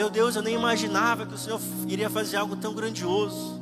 Meu 0.00 0.08
Deus, 0.08 0.34
eu 0.34 0.40
nem 0.40 0.54
imaginava 0.54 1.26
que 1.26 1.34
o 1.34 1.36
Senhor 1.36 1.60
iria 1.86 2.08
fazer 2.08 2.38
algo 2.38 2.56
tão 2.56 2.72
grandioso. 2.72 3.60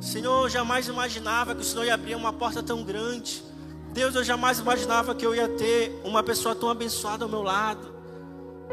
Senhor, 0.00 0.44
eu 0.44 0.48
jamais 0.48 0.88
imaginava 0.88 1.54
que 1.54 1.60
o 1.60 1.64
Senhor 1.64 1.84
ia 1.84 1.92
abrir 1.92 2.14
uma 2.14 2.32
porta 2.32 2.62
tão 2.62 2.82
grande. 2.82 3.44
Deus, 3.92 4.14
eu 4.14 4.24
jamais 4.24 4.58
imaginava 4.58 5.14
que 5.14 5.26
eu 5.26 5.34
ia 5.34 5.46
ter 5.46 6.00
uma 6.02 6.22
pessoa 6.22 6.54
tão 6.54 6.70
abençoada 6.70 7.26
ao 7.26 7.28
meu 7.28 7.42
lado. 7.42 7.94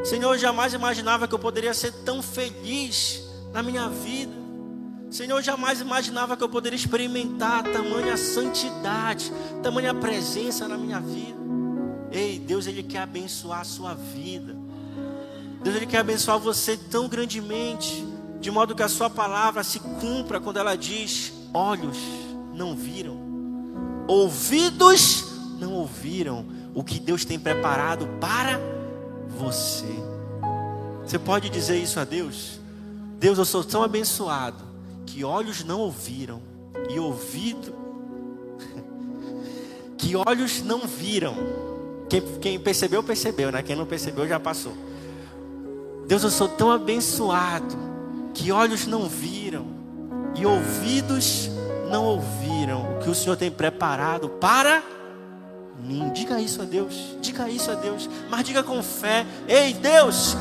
Senhor, 0.06 0.36
eu 0.36 0.40
jamais 0.40 0.74
imaginava 0.74 1.28
que 1.28 1.36
eu 1.36 1.40
poderia 1.40 1.74
ser 1.74 1.92
tão 2.06 2.24
feliz 2.24 3.22
na 3.52 3.62
minha 3.62 3.90
vida. 3.90 4.32
Senhor, 5.10 5.40
eu 5.40 5.44
jamais 5.44 5.82
imaginava 5.82 6.38
que 6.38 6.44
eu 6.46 6.50
poderia 6.50 6.78
experimentar 6.78 7.64
tamanha 7.64 8.16
santidade, 8.16 9.34
tamanha 9.62 9.94
presença 9.94 10.66
na 10.66 10.78
minha 10.78 11.02
vida. 11.02 11.42
Ei, 12.10 12.40
Deus, 12.40 12.68
Ele 12.68 12.82
quer 12.82 13.00
abençoar 13.00 13.60
a 13.60 13.66
sua 13.66 13.96
vida. 13.96 14.61
Deus, 15.64 15.76
Ele 15.76 15.86
quer 15.86 16.00
abençoar 16.00 16.40
você 16.40 16.76
tão 16.76 17.08
grandemente, 17.08 18.06
de 18.40 18.50
modo 18.50 18.76
que 18.76 18.84
a 18.84 18.90
Sua 18.90 19.10
palavra 19.10 19.64
se 19.64 19.80
cumpra 19.80 20.40
quando 20.40 20.58
ela 20.58 20.76
diz: 20.76 21.34
olhos 21.54 21.98
não 22.54 22.76
viram, 22.76 23.18
ouvidos 24.08 25.26
não 25.60 25.74
ouviram 25.74 26.46
o 26.74 26.84
que 26.84 27.00
Deus 27.00 27.26
tem 27.26 27.40
preparado 27.40 28.08
para 28.20 28.60
você. 29.28 29.86
Você 31.06 31.20
pode 31.20 31.50
dizer 31.50 31.78
isso 31.78 32.00
a 32.00 32.06
Deus? 32.06 32.60
Deus, 33.20 33.38
eu 33.38 33.46
sou 33.46 33.64
tão 33.64 33.84
abençoado 33.84 34.64
que 35.06 35.24
olhos 35.24 35.64
não 35.64 35.80
ouviram 35.82 36.42
e 36.90 37.00
ouvido 37.00 37.74
que 39.98 40.16
olhos 40.16 40.64
não 40.64 40.88
viram. 40.88 41.36
Quem, 42.10 42.22
quem, 42.40 42.60
percebeu, 42.60 43.04
percebeu, 43.04 43.52
né? 43.52 43.62
Quem 43.62 43.76
não 43.76 43.86
percebeu 43.86 44.28
já 44.28 44.40
passou. 44.40 44.74
Deus, 46.12 46.24
eu 46.26 46.30
sou 46.30 46.50
tão 46.50 46.70
abençoado 46.70 47.74
que 48.34 48.52
olhos 48.52 48.86
não 48.86 49.08
viram 49.08 49.66
e 50.36 50.46
ouvidos 50.46 51.50
não 51.90 52.04
ouviram 52.04 52.98
o 52.98 53.00
que 53.00 53.10
o 53.10 53.16
Senhor 53.16 53.38
tem 53.38 53.50
preparado 53.50 54.28
para 54.28 54.84
mim. 55.80 56.12
Diga 56.14 56.42
isso 56.42 56.62
a 56.62 56.66
Deus, 56.66 57.16
diga 57.22 57.48
isso 57.48 57.72
a 57.72 57.76
Deus, 57.76 58.10
mas 58.30 58.44
diga 58.44 58.62
com 58.62 58.84
fé: 58.84 59.26
Ei, 59.48 59.74
Deus, 59.74 60.36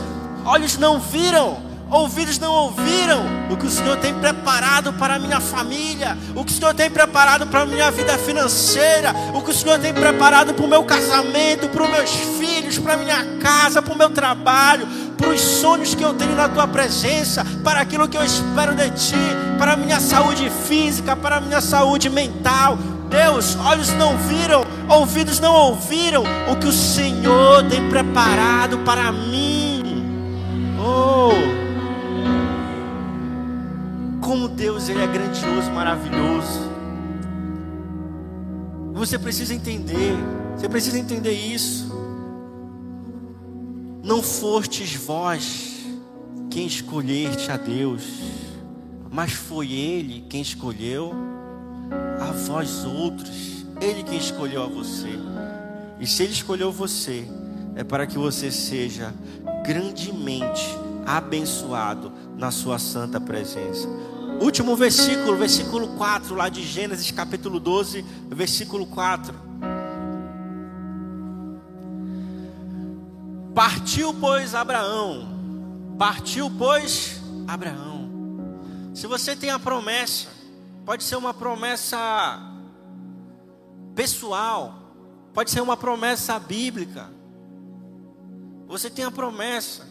olhos 0.44 0.76
não 0.76 0.98
viram 0.98 1.62
ouvidos 1.90 2.38
não 2.38 2.52
ouviram 2.52 3.24
o 3.50 3.56
que 3.56 3.66
o 3.66 3.70
Senhor 3.70 3.96
tem 3.96 4.14
preparado 4.14 4.92
para 4.92 5.16
a 5.16 5.18
minha 5.18 5.40
família, 5.40 6.16
o 6.36 6.44
que 6.44 6.52
o 6.52 6.54
Senhor 6.54 6.72
tem 6.72 6.88
preparado 6.88 7.46
para 7.48 7.62
a 7.62 7.66
minha 7.66 7.90
vida 7.90 8.16
financeira, 8.16 9.12
o 9.34 9.42
que 9.42 9.50
o 9.50 9.54
Senhor 9.54 9.78
tem 9.78 9.92
preparado 9.92 10.54
para 10.54 10.64
o 10.64 10.68
meu 10.68 10.84
casamento, 10.84 11.68
para 11.68 11.82
os 11.82 11.90
meus 11.90 12.10
filhos, 12.38 12.78
para 12.78 12.94
a 12.94 12.96
minha 12.96 13.24
casa, 13.40 13.82
para 13.82 13.92
o 13.92 13.98
meu 13.98 14.10
trabalho, 14.10 14.86
para 15.16 15.28
os 15.28 15.40
sonhos 15.40 15.94
que 15.94 16.04
eu 16.04 16.14
tenho 16.14 16.36
na 16.36 16.48
tua 16.48 16.68
presença, 16.68 17.44
para 17.64 17.80
aquilo 17.80 18.08
que 18.08 18.16
eu 18.16 18.24
espero 18.24 18.74
de 18.74 18.88
ti, 18.90 19.16
para 19.58 19.72
a 19.72 19.76
minha 19.76 19.98
saúde 19.98 20.50
física, 20.68 21.16
para 21.16 21.36
a 21.36 21.40
minha 21.40 21.60
saúde 21.60 22.08
mental. 22.08 22.78
Deus, 23.10 23.56
olhos 23.64 23.92
não 23.94 24.16
viram, 24.16 24.64
ouvidos 24.88 25.40
não 25.40 25.52
ouviram 25.52 26.22
o 26.48 26.56
que 26.56 26.68
o 26.68 26.72
Senhor 26.72 27.64
tem 27.64 27.88
preparado 27.88 28.78
para 28.78 29.10
mim. 29.10 29.49
Como 34.30 34.46
Deus 34.46 34.88
ele 34.88 35.02
é 35.02 35.08
grandioso, 35.08 35.72
maravilhoso. 35.72 36.60
Você 38.92 39.18
precisa 39.18 39.52
entender, 39.52 40.14
você 40.56 40.68
precisa 40.68 40.96
entender 41.00 41.32
isso. 41.32 41.92
Não 44.04 44.22
fostes 44.22 44.94
vós 44.94 45.80
quem 46.48 46.64
escolheste 46.64 47.50
a 47.50 47.56
Deus, 47.56 48.04
mas 49.10 49.32
foi 49.32 49.72
Ele 49.72 50.24
quem 50.28 50.42
escolheu 50.42 51.12
a 52.20 52.30
vós 52.30 52.84
outros. 52.84 53.66
Ele 53.80 54.04
quem 54.04 54.18
escolheu 54.18 54.62
a 54.62 54.68
você. 54.68 55.10
E 55.98 56.06
se 56.06 56.22
Ele 56.22 56.32
escolheu 56.32 56.70
você, 56.70 57.26
é 57.74 57.82
para 57.82 58.06
que 58.06 58.16
você 58.16 58.52
seja 58.52 59.12
grandemente 59.66 60.78
abençoado 61.04 62.12
na 62.38 62.52
Sua 62.52 62.78
santa 62.78 63.20
presença. 63.20 63.88
Último 64.40 64.74
versículo, 64.74 65.36
versículo 65.36 65.88
4, 65.98 66.34
lá 66.34 66.48
de 66.48 66.62
Gênesis 66.62 67.10
capítulo 67.10 67.60
12, 67.60 68.00
versículo 68.30 68.86
4. 68.86 69.34
Partiu, 73.54 74.14
pois, 74.14 74.54
Abraão. 74.54 75.28
Partiu, 75.98 76.50
pois, 76.56 77.20
Abraão. 77.46 78.08
Se 78.94 79.06
você 79.06 79.36
tem 79.36 79.50
a 79.50 79.58
promessa, 79.58 80.28
pode 80.86 81.04
ser 81.04 81.16
uma 81.16 81.34
promessa 81.34 82.40
pessoal, 83.94 84.74
pode 85.34 85.50
ser 85.50 85.60
uma 85.60 85.76
promessa 85.76 86.38
bíblica. 86.38 87.10
Você 88.66 88.88
tem 88.88 89.04
a 89.04 89.10
promessa, 89.10 89.86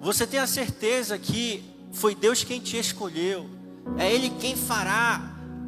você 0.00 0.28
tem 0.28 0.38
a 0.38 0.46
certeza 0.46 1.18
que 1.18 1.71
foi 1.92 2.14
Deus 2.14 2.42
quem 2.42 2.60
te 2.60 2.76
escolheu. 2.76 3.48
É 3.98 4.10
Ele 4.10 4.30
quem 4.30 4.56
fará 4.56 5.20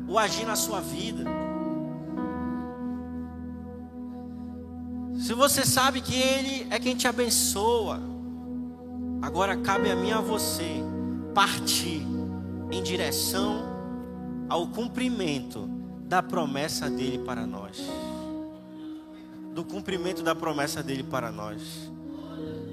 o 0.08 0.18
agir 0.18 0.46
na 0.46 0.56
sua 0.56 0.80
vida. 0.80 1.24
Se 5.18 5.32
você 5.32 5.64
sabe 5.64 6.00
que 6.00 6.14
Ele 6.14 6.66
é 6.70 6.78
quem 6.78 6.96
te 6.96 7.06
abençoa, 7.06 8.00
agora 9.22 9.56
cabe 9.56 9.90
a 9.90 9.96
mim 9.96 10.08
e 10.08 10.12
a 10.12 10.20
você 10.20 10.82
partir 11.34 12.02
em 12.70 12.82
direção 12.82 13.62
ao 14.48 14.66
cumprimento 14.68 15.68
da 16.06 16.22
promessa 16.22 16.90
dele 16.90 17.18
para 17.18 17.46
nós. 17.46 17.80
Do 19.54 19.64
cumprimento 19.64 20.22
da 20.22 20.34
promessa 20.34 20.82
dele 20.82 21.04
para 21.04 21.30
nós. 21.30 21.62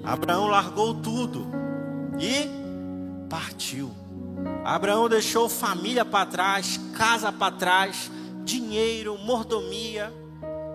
Abraão 0.04 0.48
largou 0.48 0.96
tudo 0.96 1.46
e 2.20 2.61
partiu. 3.32 3.90
Abraão 4.66 5.08
deixou 5.08 5.48
família 5.48 6.04
para 6.04 6.26
trás, 6.26 6.78
casa 6.98 7.32
para 7.32 7.56
trás, 7.56 8.12
dinheiro, 8.44 9.18
mordomia, 9.18 10.14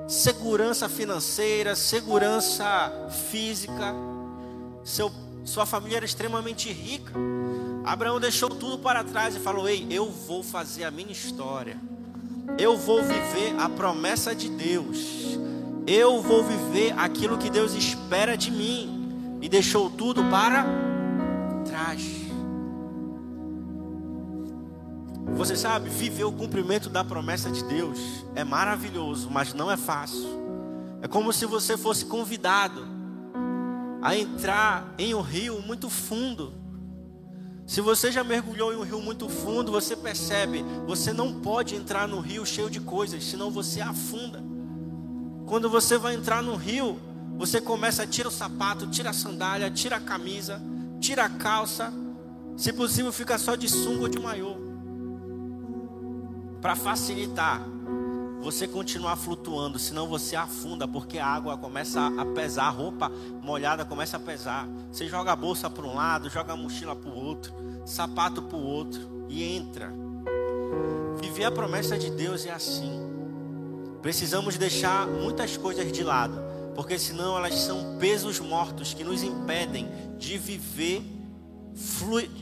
segurança 0.09 0.89
financeira, 0.89 1.77
segurança 1.77 2.91
física. 3.31 3.95
Seu, 4.83 5.13
sua 5.45 5.67
família 5.67 5.99
era 5.99 6.07
extremamente 6.07 6.73
rica. 6.73 7.13
Abraão 7.85 8.19
deixou 8.19 8.49
tudo 8.49 8.79
para 8.79 9.05
trás 9.05 9.37
e 9.37 9.39
falou: 9.39 9.69
Ei, 9.69 9.87
eu 9.91 10.11
vou 10.11 10.43
fazer 10.43 10.85
a 10.85 10.91
minha 10.91 11.13
história. 11.13 11.77
Eu 12.59 12.79
vou 12.79 13.03
viver 13.03 13.55
a 13.59 13.69
promessa 13.69 14.35
de 14.35 14.49
Deus. 14.49 15.37
Eu 15.87 16.23
vou 16.23 16.43
viver 16.43 16.95
aquilo 16.99 17.37
que 17.37 17.51
Deus 17.51 17.75
espera 17.75 18.35
de 18.35 18.51
mim. 18.51 19.39
E 19.43 19.49
deixou 19.49 19.91
tudo 19.91 20.25
para 20.25 20.65
trás. 21.67 22.26
Você 25.37 25.55
sabe, 25.55 25.91
viver 25.91 26.25
o 26.25 26.33
cumprimento 26.33 26.89
da 26.89 27.05
promessa 27.05 27.51
de 27.51 27.63
Deus 27.65 28.25
é 28.35 28.43
maravilhoso, 28.43 29.29
mas 29.31 29.53
não 29.53 29.71
é 29.71 29.77
fácil. 29.77 30.27
É 31.03 31.07
como 31.07 31.31
se 31.31 31.45
você 31.45 31.77
fosse 31.77 32.07
convidado 32.07 32.87
a 34.01 34.17
entrar 34.17 34.95
em 34.97 35.15
um 35.15 35.21
rio 35.21 35.61
muito 35.61 35.91
fundo. 35.91 36.55
Se 37.67 37.83
você 37.83 38.11
já 38.11 38.25
mergulhou 38.25 38.73
em 38.73 38.77
um 38.77 38.83
rio 38.83 39.03
muito 39.03 39.29
fundo, 39.29 39.71
você 39.71 39.95
percebe, 39.95 40.65
você 40.87 41.13
não 41.13 41.41
pode 41.41 41.75
entrar 41.75 42.09
no 42.09 42.19
rio 42.19 42.47
cheio 42.47 42.71
de 42.71 42.81
coisas, 42.81 43.23
senão 43.23 43.51
você 43.51 43.83
afunda. 43.83 44.43
Quando 45.45 45.69
você 45.69 45.99
vai 45.99 46.15
entrar 46.15 46.43
no 46.43 46.57
rio, 46.57 46.99
você 47.37 47.61
começa 47.61 48.05
a 48.05 48.07
tirar 48.07 48.31
o 48.31 48.33
sapato, 48.33 48.87
tira 48.87 49.11
a 49.11 49.13
sandália, 49.13 49.71
tira 49.71 49.97
a 49.97 50.01
camisa, 50.01 50.63
tira 50.99 51.27
a 51.27 51.29
calça, 51.29 51.93
se 52.57 52.73
possível 52.73 53.13
fica 53.13 53.37
só 53.37 53.55
de 53.55 53.69
sunga 53.69 54.05
ou 54.05 54.09
de 54.09 54.19
maiô 54.19 54.56
para 56.67 56.75
facilitar 56.75 57.65
você 58.41 58.67
continuar 58.67 59.15
flutuando, 59.15 59.79
senão 59.79 60.09
você 60.09 60.35
afunda, 60.35 60.89
porque 60.89 61.17
a 61.17 61.25
água 61.25 61.57
começa 61.57 62.09
a 62.19 62.25
pesar, 62.25 62.65
a 62.65 62.71
roupa 62.71 63.09
molhada 63.41 63.85
começa 63.85 64.17
a 64.17 64.21
pesar. 64.21 64.69
Você 64.91 65.07
joga 65.07 65.31
a 65.31 65.37
bolsa 65.37 65.71
para 65.71 65.87
um 65.87 65.95
lado, 65.95 66.29
joga 66.29 66.55
a 66.55 66.57
mochila 66.57 66.97
para 66.97 67.09
o 67.09 67.15
outro, 67.17 67.55
sapato 67.87 68.43
para 68.43 68.57
o 68.57 68.61
outro 68.61 69.01
e 69.29 69.45
entra. 69.45 69.93
Viver 71.21 71.45
a 71.45 71.53
promessa 71.53 71.97
de 71.97 72.11
Deus 72.11 72.45
é 72.45 72.51
assim. 72.51 73.01
Precisamos 74.03 74.59
deixar 74.59 75.07
muitas 75.07 75.57
coisas 75.57 75.93
de 75.93 76.03
lado, 76.03 76.37
porque 76.75 76.99
senão 76.99 77.37
elas 77.37 77.55
são 77.61 77.97
pesos 78.01 78.41
mortos 78.41 78.93
que 78.93 79.05
nos 79.05 79.23
impedem 79.23 79.89
de 80.19 80.37
viver, 80.37 81.01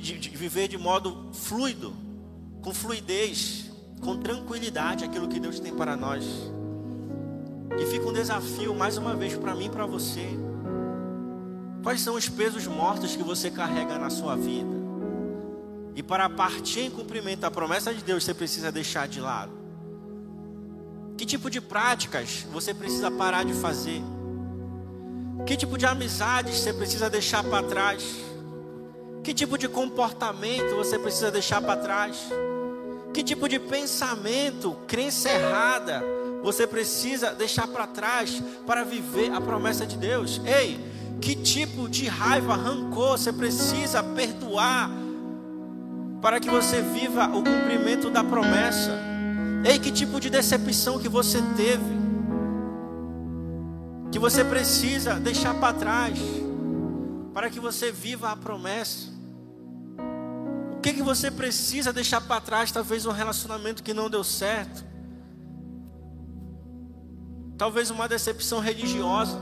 de, 0.00 0.18
de 0.18 0.30
viver 0.30 0.66
de 0.66 0.78
modo 0.78 1.28
fluido, 1.34 1.94
com 2.62 2.72
fluidez 2.72 3.73
com 4.00 4.16
tranquilidade 4.16 5.04
aquilo 5.04 5.28
que 5.28 5.40
Deus 5.40 5.58
tem 5.60 5.74
para 5.74 5.96
nós. 5.96 6.24
E 7.78 7.86
fica 7.86 8.06
um 8.08 8.12
desafio 8.12 8.74
mais 8.74 8.96
uma 8.96 9.14
vez 9.14 9.36
para 9.36 9.54
mim 9.54 9.66
e 9.66 9.70
para 9.70 9.86
você. 9.86 10.28
Quais 11.82 12.00
são 12.00 12.14
os 12.14 12.28
pesos 12.28 12.66
mortos 12.66 13.14
que 13.16 13.22
você 13.22 13.50
carrega 13.50 13.98
na 13.98 14.10
sua 14.10 14.36
vida? 14.36 14.74
E 15.94 16.02
para 16.02 16.28
partir 16.28 16.80
em 16.80 16.90
cumprimento 16.90 17.40
da 17.40 17.50
promessa 17.50 17.92
de 17.92 18.02
Deus, 18.02 18.24
você 18.24 18.34
precisa 18.34 18.72
deixar 18.72 19.06
de 19.06 19.20
lado. 19.20 19.52
Que 21.16 21.24
tipo 21.24 21.48
de 21.48 21.60
práticas 21.60 22.46
você 22.52 22.74
precisa 22.74 23.10
parar 23.10 23.44
de 23.44 23.54
fazer? 23.54 24.02
Que 25.46 25.56
tipo 25.56 25.76
de 25.76 25.86
amizades 25.86 26.58
você 26.58 26.72
precisa 26.72 27.10
deixar 27.10 27.44
para 27.44 27.66
trás? 27.66 28.16
Que 29.22 29.32
tipo 29.32 29.56
de 29.56 29.68
comportamento 29.68 30.74
você 30.74 30.98
precisa 30.98 31.30
deixar 31.30 31.60
para 31.60 31.76
trás? 31.76 32.28
Que 33.14 33.22
tipo 33.22 33.48
de 33.48 33.60
pensamento, 33.60 34.76
crença 34.88 35.30
errada, 35.30 36.02
você 36.42 36.66
precisa 36.66 37.32
deixar 37.32 37.68
para 37.68 37.86
trás 37.86 38.42
para 38.66 38.82
viver 38.82 39.32
a 39.32 39.40
promessa 39.40 39.86
de 39.86 39.96
Deus? 39.96 40.40
Ei, 40.44 40.80
que 41.20 41.36
tipo 41.36 41.88
de 41.88 42.08
raiva, 42.08 42.56
rancor 42.56 43.16
você 43.16 43.32
precisa 43.32 44.02
perdoar 44.02 44.90
para 46.20 46.40
que 46.40 46.50
você 46.50 46.82
viva 46.82 47.28
o 47.28 47.44
cumprimento 47.44 48.10
da 48.10 48.24
promessa? 48.24 49.00
Ei, 49.64 49.78
que 49.78 49.92
tipo 49.92 50.18
de 50.18 50.28
decepção 50.28 50.98
que 50.98 51.08
você 51.08 51.40
teve? 51.56 51.94
Que 54.10 54.18
você 54.18 54.42
precisa 54.42 55.14
deixar 55.14 55.54
para 55.54 55.72
trás 55.72 56.18
para 57.32 57.48
que 57.48 57.60
você 57.60 57.92
viva 57.92 58.32
a 58.32 58.36
promessa? 58.36 59.13
Que 60.84 60.92
que 60.92 61.02
você 61.02 61.30
precisa 61.30 61.94
deixar 61.94 62.20
para 62.20 62.42
trás? 62.42 62.70
Talvez 62.70 63.06
um 63.06 63.10
relacionamento 63.10 63.82
que 63.82 63.94
não 63.94 64.10
deu 64.10 64.22
certo. 64.22 64.84
Talvez 67.56 67.88
uma 67.88 68.06
decepção 68.06 68.60
religiosa 68.60 69.40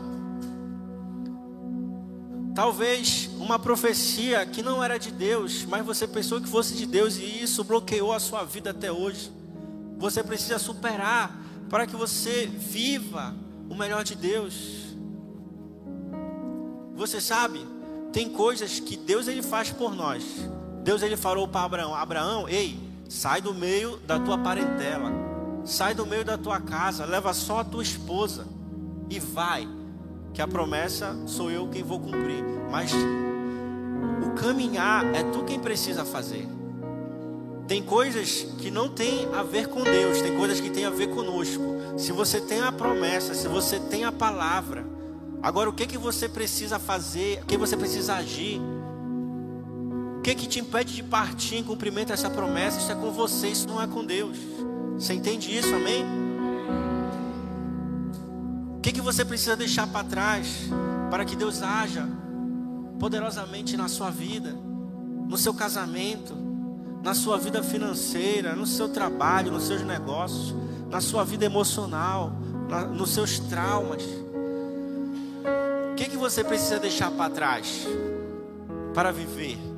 Talvez 2.54 3.28
uma 3.38 3.58
profecia 3.58 4.46
que 4.46 4.62
não 4.62 4.84
era 4.84 4.98
de 4.98 5.10
Deus, 5.10 5.64
mas 5.64 5.84
você 5.84 6.06
pensou 6.06 6.40
que 6.40 6.48
fosse 6.48 6.74
de 6.74 6.86
Deus 6.86 7.16
e 7.16 7.42
isso 7.42 7.64
bloqueou 7.64 8.12
a 8.12 8.20
sua 8.20 8.44
vida 8.44 8.70
até 8.70 8.92
hoje. 8.92 9.32
Você 9.98 10.22
precisa 10.22 10.60
superar 10.60 11.34
para 11.68 11.88
que 11.88 11.96
você 11.96 12.46
viva 12.46 13.34
o 13.68 13.74
melhor 13.74 14.04
de 14.04 14.14
Deus. 14.14 14.94
Você 16.94 17.20
sabe, 17.20 17.66
tem 18.12 18.28
coisas 18.28 18.78
que 18.78 18.96
Deus 18.96 19.26
ele 19.26 19.42
faz 19.42 19.72
por 19.72 19.92
nós. 19.92 20.22
Deus 20.82 21.02
ele 21.02 21.16
falou 21.16 21.46
para 21.46 21.64
Abraão: 21.64 21.94
Abraão, 21.94 22.48
ei, 22.48 22.78
sai 23.08 23.40
do 23.40 23.54
meio 23.54 23.98
da 23.98 24.18
tua 24.18 24.38
parentela, 24.38 25.10
sai 25.64 25.94
do 25.94 26.06
meio 26.06 26.24
da 26.24 26.36
tua 26.36 26.60
casa, 26.60 27.04
leva 27.04 27.32
só 27.32 27.60
a 27.60 27.64
tua 27.64 27.82
esposa 27.82 28.46
e 29.08 29.20
vai 29.20 29.68
que 30.32 30.40
a 30.40 30.48
promessa 30.48 31.16
sou 31.26 31.50
eu 31.50 31.68
quem 31.68 31.82
vou 31.82 32.00
cumprir, 32.00 32.42
mas 32.70 32.92
o 34.26 34.30
caminhar 34.30 35.04
é 35.14 35.22
tu 35.22 35.44
quem 35.44 35.60
precisa 35.60 36.04
fazer. 36.04 36.48
Tem 37.68 37.82
coisas 37.82 38.42
que 38.58 38.70
não 38.70 38.88
tem 38.88 39.28
a 39.32 39.42
ver 39.42 39.68
com 39.68 39.82
Deus, 39.82 40.20
tem 40.20 40.36
coisas 40.36 40.60
que 40.60 40.70
tem 40.70 40.84
a 40.84 40.90
ver 40.90 41.08
conosco. 41.08 41.62
Se 41.96 42.12
você 42.12 42.40
tem 42.40 42.60
a 42.60 42.72
promessa, 42.72 43.34
se 43.34 43.46
você 43.46 43.78
tem 43.78 44.04
a 44.04 44.10
palavra, 44.10 44.84
agora 45.42 45.70
o 45.70 45.72
que 45.72 45.86
que 45.86 45.96
você 45.96 46.28
precisa 46.28 46.78
fazer? 46.78 47.40
O 47.42 47.46
que 47.46 47.56
você 47.56 47.76
precisa 47.76 48.14
agir? 48.14 48.60
Que 50.22 50.36
que 50.36 50.46
te 50.46 50.60
impede 50.60 50.94
de 50.94 51.02
partir 51.02 51.56
em 51.56 51.64
cumprimento 51.64 52.08
dessa 52.08 52.30
promessa? 52.30 52.78
Isso 52.78 52.92
é 52.92 52.94
com 52.94 53.10
você, 53.10 53.48
isso 53.48 53.66
não 53.66 53.82
é 53.82 53.88
com 53.88 54.04
Deus. 54.04 54.38
Você 54.94 55.14
entende 55.14 55.56
isso? 55.56 55.74
Amém? 55.74 56.04
O 58.76 58.80
que, 58.80 58.92
que 58.92 59.00
você 59.00 59.24
precisa 59.24 59.56
deixar 59.56 59.88
para 59.88 60.04
trás 60.04 60.68
para 61.10 61.24
que 61.24 61.34
Deus 61.34 61.60
haja 61.60 62.08
poderosamente 63.00 63.76
na 63.76 63.88
sua 63.88 64.10
vida, 64.10 64.56
no 65.28 65.36
seu 65.36 65.52
casamento, 65.52 66.34
na 67.02 67.14
sua 67.14 67.36
vida 67.36 67.60
financeira, 67.62 68.54
no 68.54 68.64
seu 68.64 68.88
trabalho, 68.88 69.50
nos 69.50 69.64
seus 69.64 69.82
negócios, 69.82 70.54
na 70.88 71.00
sua 71.00 71.24
vida 71.24 71.44
emocional, 71.44 72.32
na, 72.68 72.84
nos 72.84 73.10
seus 73.10 73.40
traumas? 73.40 74.04
O 75.90 75.94
que, 75.96 76.04
que 76.04 76.16
você 76.16 76.44
precisa 76.44 76.78
deixar 76.78 77.10
para 77.10 77.28
trás 77.28 77.86
para 78.94 79.10
viver 79.10 79.71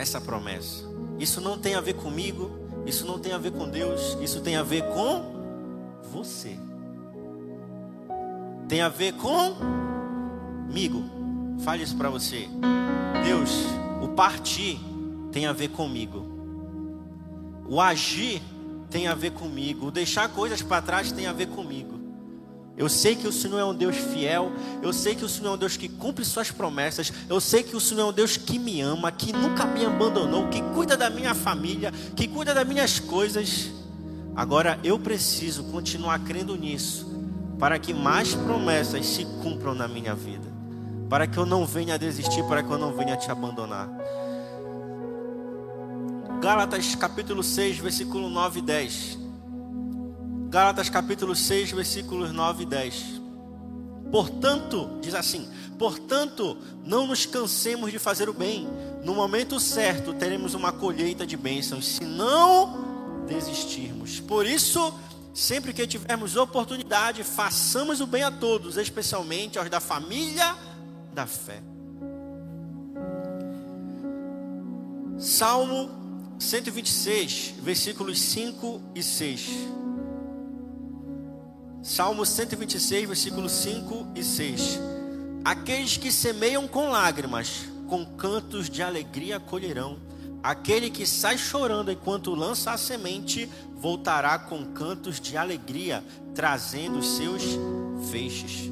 essa 0.00 0.20
promessa? 0.20 0.84
Isso 1.18 1.40
não 1.40 1.58
tem 1.58 1.74
a 1.74 1.80
ver 1.80 1.94
comigo, 1.94 2.50
isso 2.86 3.06
não 3.06 3.18
tem 3.18 3.32
a 3.32 3.38
ver 3.38 3.52
com 3.52 3.68
Deus, 3.68 4.16
isso 4.20 4.40
tem 4.40 4.56
a 4.56 4.62
ver 4.62 4.82
com 4.88 5.40
você 6.12 6.56
tem 8.70 8.80
a 8.82 8.88
ver 8.88 9.12
comigo. 9.14 11.02
Fale 11.64 11.82
isso 11.82 11.96
para 11.96 12.08
você. 12.08 12.48
Deus, 13.24 13.50
o 14.00 14.06
partir 14.10 14.78
tem 15.32 15.46
a 15.46 15.52
ver 15.52 15.70
comigo. 15.70 16.24
O 17.68 17.80
agir 17.80 18.40
tem 18.88 19.08
a 19.08 19.14
ver 19.14 19.32
comigo. 19.32 19.88
O 19.88 19.90
deixar 19.90 20.28
coisas 20.28 20.62
para 20.62 20.80
trás 20.80 21.10
tem 21.10 21.26
a 21.26 21.32
ver 21.32 21.48
comigo. 21.48 21.99
Eu 22.80 22.88
sei 22.88 23.14
que 23.14 23.28
o 23.28 23.32
Senhor 23.32 23.58
é 23.58 23.64
um 23.64 23.74
Deus 23.74 23.94
fiel. 23.94 24.50
Eu 24.80 24.90
sei 24.90 25.14
que 25.14 25.22
o 25.22 25.28
Senhor 25.28 25.50
é 25.50 25.54
um 25.54 25.58
Deus 25.58 25.76
que 25.76 25.86
cumpre 25.86 26.24
suas 26.24 26.50
promessas. 26.50 27.12
Eu 27.28 27.38
sei 27.38 27.62
que 27.62 27.76
o 27.76 27.80
Senhor 27.80 28.00
é 28.00 28.04
um 28.06 28.12
Deus 28.12 28.38
que 28.38 28.58
me 28.58 28.80
ama, 28.80 29.12
que 29.12 29.34
nunca 29.34 29.66
me 29.66 29.84
abandonou, 29.84 30.48
que 30.48 30.62
cuida 30.72 30.96
da 30.96 31.10
minha 31.10 31.34
família, 31.34 31.92
que 32.16 32.26
cuida 32.26 32.54
das 32.54 32.66
minhas 32.66 32.98
coisas. 32.98 33.70
Agora 34.34 34.80
eu 34.82 34.98
preciso 34.98 35.64
continuar 35.64 36.20
crendo 36.20 36.56
nisso 36.56 37.06
para 37.58 37.78
que 37.78 37.92
mais 37.92 38.34
promessas 38.34 39.04
se 39.04 39.26
cumpram 39.42 39.74
na 39.74 39.86
minha 39.86 40.14
vida, 40.14 40.50
para 41.10 41.26
que 41.26 41.36
eu 41.36 41.44
não 41.44 41.66
venha 41.66 41.98
desistir, 41.98 42.42
para 42.44 42.62
que 42.62 42.70
eu 42.70 42.78
não 42.78 42.96
venha 42.96 43.14
te 43.14 43.30
abandonar. 43.30 43.90
Gálatas 46.40 46.94
capítulo 46.94 47.42
6, 47.42 47.76
versículo 47.76 48.30
9 48.30 48.60
e 48.60 48.62
10. 48.62 49.29
Gálatas 50.50 50.90
capítulo 50.90 51.34
6, 51.34 51.70
versículos 51.70 52.32
9 52.32 52.64
e 52.64 52.66
10. 52.66 53.20
Portanto, 54.10 54.98
diz 55.00 55.14
assim: 55.14 55.48
Portanto, 55.78 56.58
não 56.84 57.06
nos 57.06 57.24
cansemos 57.24 57.90
de 57.90 57.98
fazer 57.98 58.28
o 58.28 58.34
bem. 58.34 58.68
No 59.04 59.14
momento 59.14 59.58
certo 59.58 60.12
teremos 60.12 60.52
uma 60.52 60.72
colheita 60.72 61.26
de 61.26 61.36
bênçãos, 61.36 61.86
se 61.86 62.04
não 62.04 63.24
desistirmos. 63.26 64.20
Por 64.20 64.44
isso, 64.44 64.92
Sempre 65.32 65.72
que 65.72 65.86
tivermos 65.86 66.36
oportunidade, 66.36 67.22
façamos 67.22 68.00
o 68.00 68.06
bem 68.06 68.22
a 68.22 68.30
todos, 68.30 68.76
especialmente 68.76 69.58
aos 69.58 69.70
da 69.70 69.78
família 69.78 70.56
da 71.14 71.26
fé. 71.26 71.62
Salmo 75.18 75.88
126, 76.38 77.54
versículos 77.62 78.20
5 78.20 78.80
e 78.94 79.02
6. 79.02 79.50
Salmo 81.82 82.26
126, 82.26 83.06
versículos 83.06 83.52
5 83.52 84.08
e 84.14 84.22
6. 84.22 84.80
Aqueles 85.42 85.96
que 85.96 86.12
semeiam 86.12 86.68
com 86.68 86.90
lágrimas, 86.90 87.66
com 87.88 88.04
cantos 88.04 88.68
de 88.68 88.82
alegria 88.82 89.40
colherão. 89.40 89.96
Aquele 90.42 90.90
que 90.90 91.06
sai 91.06 91.38
chorando 91.38 91.90
enquanto 91.90 92.34
lança 92.34 92.70
a 92.72 92.78
semente, 92.78 93.48
voltará 93.74 94.38
com 94.38 94.64
cantos 94.66 95.18
de 95.18 95.36
alegria, 95.36 96.04
trazendo 96.34 97.02
seus 97.02 97.42
feixes. 98.10 98.70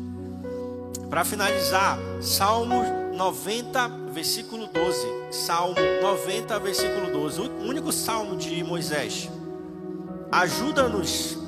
Para 1.09 1.25
finalizar, 1.25 1.99
Salmo 2.21 2.83
90, 3.15 3.89
versículo 4.13 4.67
12. 4.67 5.07
Salmo 5.31 5.77
90, 6.03 6.59
versículo 6.59 7.11
12. 7.11 7.41
O 7.41 7.69
único 7.69 7.91
salmo 7.91 8.37
de 8.37 8.63
Moisés. 8.63 9.31
Ajuda-nos 10.31 11.48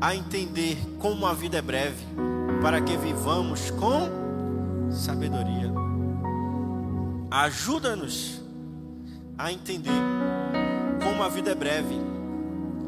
a 0.00 0.14
entender 0.14 0.76
como 0.98 1.26
a 1.26 1.32
vida 1.32 1.58
é 1.58 1.62
breve, 1.62 2.04
para 2.62 2.80
que 2.80 2.96
vivamos 2.96 3.70
com 3.70 4.90
sabedoria. 4.90 5.72
Ajuda-nos 7.30 8.40
a 9.38 9.52
entender 9.52 9.90
como 11.02 11.22
a 11.22 11.28
vida 11.28 11.50
é 11.50 11.54
breve 11.54 11.96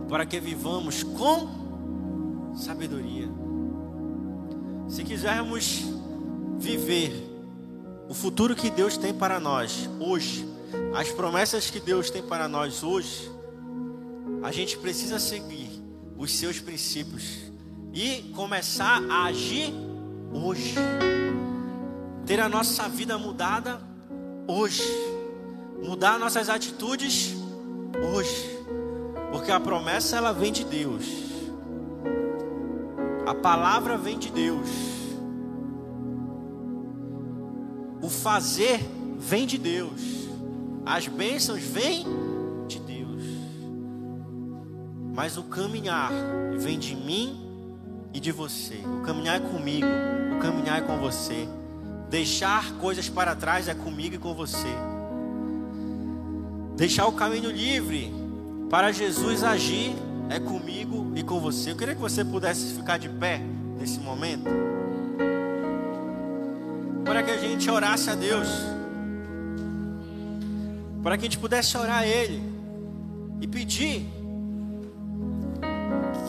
para 0.09 0.25
que 0.25 0.41
vivamos 0.41 1.03
com 1.03 2.55
sabedoria. 2.55 3.29
Se 4.89 5.05
quisermos 5.05 5.83
viver 6.59 7.13
o 8.09 8.15
futuro 8.15 8.57
que 8.57 8.71
Deus 8.71 8.97
tem 8.97 9.13
para 9.13 9.39
nós 9.39 9.89
hoje, 10.01 10.49
as 10.95 11.11
promessas 11.11 11.71
que 11.71 11.79
Deus 11.79 12.11
tem 12.11 12.23
para 12.23 12.49
nós 12.49 12.83
hoje, 12.83 13.31
a 14.43 14.51
gente 14.51 14.79
precisa 14.79 15.19
seguir 15.19 15.68
os 16.19 16.37
seus 16.37 16.61
princípios 16.61 17.39
e 17.95 18.33
começar 18.35 19.03
a 19.09 19.25
agir 19.25 19.73
hoje. 20.33 20.75
Ter 22.27 22.41
a 22.41 22.49
nossa 22.49 22.89
vida 22.89 23.17
mudada 23.17 23.81
hoje. 24.47 24.83
Mudar 25.83 26.19
nossas 26.19 26.49
atitudes 26.49 27.37
hoje 28.13 28.59
Porque 29.31 29.53
a 29.53 29.61
promessa 29.61 30.17
ela 30.17 30.33
vem 30.33 30.53
de 30.53 30.65
Deus. 30.65 31.05
A 33.27 33.35
palavra 33.35 33.97
vem 33.97 34.19
de 34.19 34.31
Deus. 34.31 34.69
O 38.03 38.09
fazer 38.09 38.81
vem 39.19 39.47
de 39.47 39.59
Deus. 39.59 40.01
As 40.85 41.07
bênçãos 41.07 41.63
vêm. 41.63 42.07
Mas 45.19 45.37
o 45.37 45.43
caminhar 45.43 46.13
vem 46.61 46.79
de 46.79 46.95
mim 46.95 47.45
e 48.15 48.21
de 48.21 48.31
você. 48.31 48.77
O 49.01 49.01
caminhar 49.01 49.39
é 49.39 49.41
comigo, 49.41 49.85
o 50.37 50.39
caminhar 50.39 50.79
é 50.79 50.81
com 50.81 50.97
você. 50.97 51.49
Deixar 52.09 52.75
coisas 52.75 53.09
para 53.09 53.35
trás 53.35 53.67
é 53.67 53.75
comigo 53.75 54.15
e 54.15 54.19
com 54.19 54.33
você. 54.33 54.69
Deixar 56.77 57.09
o 57.09 57.13
caminho 57.15 57.51
livre 57.51 58.15
para 58.71 58.93
Jesus 58.93 59.43
agir 59.43 59.93
é 60.31 60.39
comigo 60.39 61.13
e 61.17 61.25
com 61.25 61.41
você. 61.41 61.73
Eu 61.73 61.77
queria 61.77 61.97
que 61.97 62.01
você 62.01 62.25
pudesse 62.25 62.75
ficar 62.75 62.97
de 62.97 63.09
pé 63.09 63.43
nesse 63.77 63.99
momento. 63.99 64.49
Para 67.05 67.25
que 67.25 67.33
a 67.33 67.39
gente 67.39 67.69
orasse 67.69 68.09
a 68.09 68.15
Deus. 68.15 68.47
Para 71.03 71.19
que 71.19 71.23
a 71.23 71.29
gente 71.29 71.39
pudesse 71.39 71.77
orar 71.77 72.03
a 72.03 72.07
Ele 72.07 72.41
e 73.41 73.49
pedir 73.49 74.18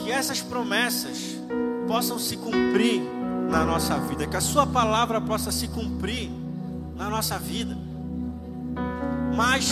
que 0.10 0.14
essas 0.14 0.42
promessas 0.42 1.38
possam 1.88 2.18
se 2.18 2.36
cumprir 2.36 3.00
na 3.48 3.64
nossa 3.64 4.00
vida, 4.00 4.26
que 4.26 4.36
a 4.36 4.42
Sua 4.42 4.66
palavra 4.66 5.22
possa 5.22 5.52
se 5.52 5.68
cumprir 5.68 6.32
na 6.96 7.12
nossa 7.12 7.38
vida. 7.38 7.78
Mas 9.38 9.70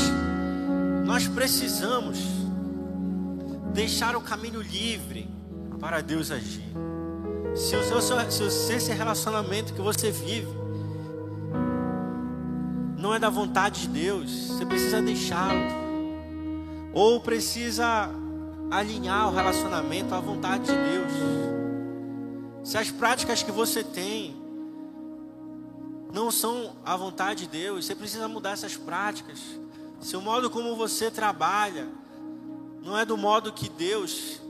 nós 1.08 1.28
precisamos 1.28 2.20
deixar 3.74 4.16
o 4.16 4.22
caminho 4.22 4.62
livre 4.62 5.28
para 5.80 6.02
Deus 6.02 6.30
agir. 6.30 6.72
Se, 7.56 7.76
o 7.76 8.00
seu, 8.00 8.52
se 8.52 8.74
esse 8.74 8.94
relacionamento 8.94 9.74
que 9.74 9.82
você 9.82 10.12
vive 10.12 10.56
não 12.96 13.12
é 13.12 13.18
da 13.18 13.32
vontade 13.32 13.82
de 13.82 13.88
Deus, 13.88 14.50
você 14.50 14.68
precisa 14.68 15.02
deixá-lo. 15.02 15.66
Ou 16.94 17.20
precisa 17.22 18.12
alinhar 18.70 19.30
o 19.30 19.34
relacionamento 19.34 20.13
à 20.13 20.20
vontade 20.20 20.65
de 20.65 20.72
Deus. 20.72 21.11
Se 22.63 22.78
as 22.78 22.91
práticas 22.91 23.41
que 23.41 23.51
você 23.51 23.84
tem 23.84 24.36
não 26.13 26.32
são 26.32 26.76
à 26.86 26.95
vontade 26.97 27.45
de 27.45 27.51
Deus, 27.51 27.86
você 27.86 27.95
precisa 27.95 28.28
mudar 28.28 28.51
essas 28.51 28.76
práticas. 28.76 29.39
Se 29.99 30.15
o 30.15 30.22
modo 30.22 30.49
como 30.49 30.76
você 30.76 31.09
trabalha 31.09 31.88
não 32.84 32.97
é 32.97 33.05
do 33.05 33.18
modo 33.18 33.51
que 33.51 33.70
Deus 33.70 34.41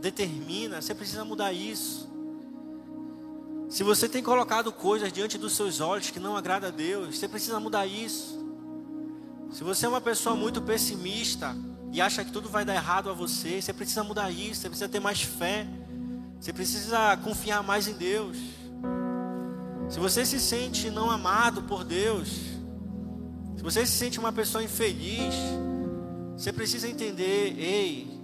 determina, 0.00 0.80
você 0.80 0.94
precisa 0.94 1.24
mudar 1.24 1.52
isso. 1.52 2.08
Se 3.68 3.82
você 3.82 4.08
tem 4.08 4.22
colocado 4.22 4.72
coisas 4.72 5.12
diante 5.12 5.36
dos 5.36 5.54
seus 5.54 5.80
olhos 5.80 6.10
que 6.10 6.18
não 6.18 6.36
agrada 6.36 6.68
a 6.68 6.70
Deus, 6.70 7.18
você 7.18 7.28
precisa 7.28 7.60
mudar 7.60 7.86
isso. 7.86 8.38
Se 9.50 9.62
você 9.62 9.86
é 9.86 9.88
uma 9.88 10.00
pessoa 10.00 10.34
muito 10.34 10.62
pessimista 10.62 11.54
e 11.92 12.00
acha 12.00 12.24
que 12.24 12.30
tudo 12.30 12.48
vai 12.48 12.64
dar 12.64 12.74
errado 12.74 13.10
a 13.10 13.12
você, 13.12 13.60
você 13.60 13.72
precisa 13.72 14.04
mudar 14.04 14.30
isso, 14.30 14.60
você 14.60 14.68
precisa 14.68 14.88
ter 14.88 15.00
mais 15.00 15.22
fé. 15.22 15.66
Você 16.40 16.52
precisa 16.52 17.16
confiar 17.16 17.62
mais 17.62 17.88
em 17.88 17.94
Deus. 17.94 18.36
Se 19.88 19.98
você 19.98 20.24
se 20.24 20.38
sente 20.38 20.90
não 20.90 21.10
amado 21.10 21.62
por 21.62 21.82
Deus, 21.82 22.28
se 23.56 23.62
você 23.62 23.84
se 23.84 23.92
sente 23.92 24.20
uma 24.20 24.32
pessoa 24.32 24.62
infeliz, 24.62 25.34
você 26.36 26.52
precisa 26.52 26.88
entender, 26.88 27.58
ei, 27.58 28.20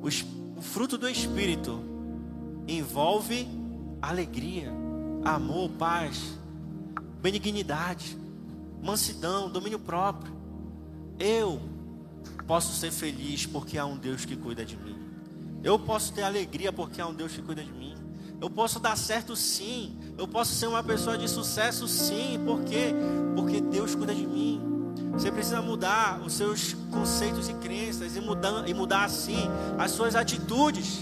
o, 0.00 0.62
fruto 0.62 0.96
do 0.96 1.08
Espírito 1.08 1.82
envolve 2.66 3.46
alegria, 4.00 4.72
amor, 5.22 5.70
paz, 5.72 6.38
benignidade, 7.20 8.16
mansidão, 8.82 9.50
domínio 9.50 9.78
próprio. 9.78 10.32
Eu 11.18 11.60
posso 12.46 12.74
ser 12.74 12.90
feliz 12.90 13.46
porque 13.46 13.76
há 13.76 13.84
um 13.84 13.96
Deus 13.96 14.24
que 14.24 14.36
cuida 14.36 14.64
de 14.64 14.76
mim. 14.76 14.96
Eu 15.62 15.78
posso 15.78 16.12
ter 16.12 16.22
alegria 16.22 16.72
porque 16.72 17.00
há 17.00 17.06
um 17.06 17.14
Deus 17.14 17.32
que 17.32 17.42
cuida 17.42 17.62
de 17.62 17.72
mim. 17.72 17.94
Eu 18.40 18.48
posso 18.50 18.78
dar 18.78 18.96
certo 18.96 19.34
sim. 19.34 19.98
Eu 20.16 20.28
posso 20.28 20.54
ser 20.54 20.66
uma 20.66 20.82
pessoa 20.82 21.18
de 21.18 21.28
sucesso 21.28 21.88
sim. 21.88 22.40
Por 22.44 22.62
quê? 22.64 22.94
Porque 23.34 23.60
Deus 23.60 23.94
cuida 23.94 24.14
de 24.14 24.26
mim. 24.26 24.62
Você 25.12 25.32
precisa 25.32 25.62
mudar 25.62 26.20
os 26.20 26.34
seus 26.34 26.74
conceitos 26.90 27.48
e 27.48 27.54
crenças 27.54 28.16
e 28.16 28.20
mudar, 28.20 28.68
e 28.68 28.74
mudar 28.74 29.04
assim 29.04 29.48
as 29.78 29.90
suas 29.90 30.14
atitudes 30.14 31.00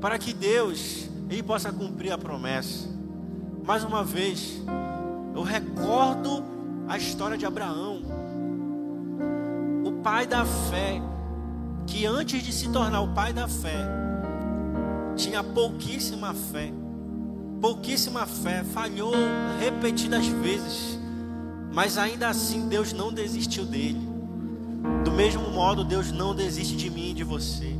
para 0.00 0.18
que 0.18 0.32
Deus 0.32 1.08
ele 1.28 1.42
possa 1.42 1.72
cumprir 1.72 2.10
a 2.10 2.18
promessa. 2.18 2.88
Mais 3.64 3.84
uma 3.84 4.02
vez, 4.02 4.60
eu 5.34 5.42
recordo 5.42 6.42
a 6.88 6.98
história 6.98 7.38
de 7.38 7.46
Abraão, 7.46 7.99
pai 10.02 10.26
da 10.26 10.44
fé, 10.44 11.00
que 11.86 12.06
antes 12.06 12.42
de 12.42 12.52
se 12.52 12.68
tornar 12.68 13.00
o 13.02 13.08
pai 13.08 13.32
da 13.32 13.46
fé, 13.46 13.86
tinha 15.14 15.42
pouquíssima 15.44 16.32
fé, 16.32 16.72
pouquíssima 17.60 18.26
fé, 18.26 18.64
falhou 18.64 19.12
repetidas 19.58 20.26
vezes, 20.26 20.98
mas 21.72 21.98
ainda 21.98 22.28
assim 22.28 22.68
Deus 22.68 22.92
não 22.92 23.12
desistiu 23.12 23.64
dele. 23.64 24.08
Do 25.04 25.10
mesmo 25.10 25.50
modo, 25.50 25.84
Deus 25.84 26.10
não 26.10 26.34
desiste 26.34 26.74
de 26.76 26.88
mim 26.88 27.10
e 27.10 27.14
de 27.14 27.24
você. 27.24 27.76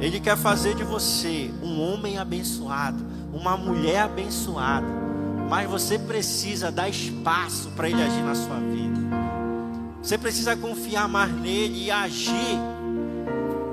Ele 0.00 0.18
quer 0.18 0.36
fazer 0.36 0.74
de 0.74 0.82
você 0.82 1.50
um 1.62 1.80
homem 1.80 2.18
abençoado, 2.18 3.04
uma 3.32 3.56
mulher 3.56 4.00
abençoada, 4.02 4.86
mas 5.48 5.70
você 5.70 5.98
precisa 5.98 6.70
dar 6.70 6.88
espaço 6.88 7.70
para 7.70 7.88
Ele 7.88 8.02
agir 8.02 8.22
na 8.22 8.34
sua 8.34 8.56
vida. 8.56 8.97
Você 10.08 10.16
precisa 10.16 10.56
confiar 10.56 11.06
mais 11.06 11.30
nele 11.30 11.84
e 11.84 11.90
agir 11.90 12.58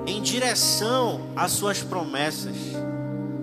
em 0.05 0.21
direção 0.21 1.21
às 1.33 1.53
suas 1.53 1.81
promessas. 1.81 2.57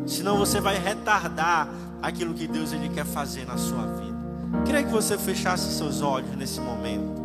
Senão 0.07 0.37
você 0.37 0.61
vai 0.61 0.79
retardar 0.79 1.71
aquilo 2.03 2.35
que 2.35 2.47
Deus 2.47 2.71
ele 2.71 2.91
quer 2.91 3.07
fazer 3.07 3.47
na 3.47 3.57
sua 3.57 3.87
vida. 3.87 4.19
Queria 4.67 4.83
que 4.83 4.91
você 4.91 5.17
fechasse 5.17 5.75
seus 5.75 6.03
olhos 6.03 6.37
nesse 6.37 6.61
momento. 6.61 7.23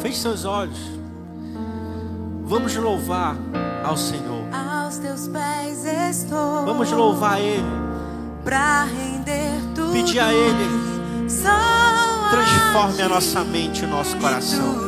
Feche 0.00 0.18
seus 0.18 0.44
olhos. 0.44 0.80
Vamos 2.42 2.74
louvar 2.74 3.36
ao 3.84 3.96
Senhor. 3.96 4.42
Aos 4.52 4.98
teus 4.98 5.28
pés 5.28 5.84
estou. 5.84 6.64
Vamos 6.64 6.90
louvar 6.90 7.40
Ele. 7.40 7.62
Para 8.42 8.86
render 8.86 9.52
tudo. 9.72 9.92
Pedir 9.92 10.18
a 10.18 10.34
Ele. 10.34 11.28
Transforme 12.34 13.00
a 13.00 13.08
nossa 13.08 13.44
mente 13.44 13.82
e 13.82 13.84
o 13.84 13.88
nosso 13.88 14.16
coração. 14.16 14.74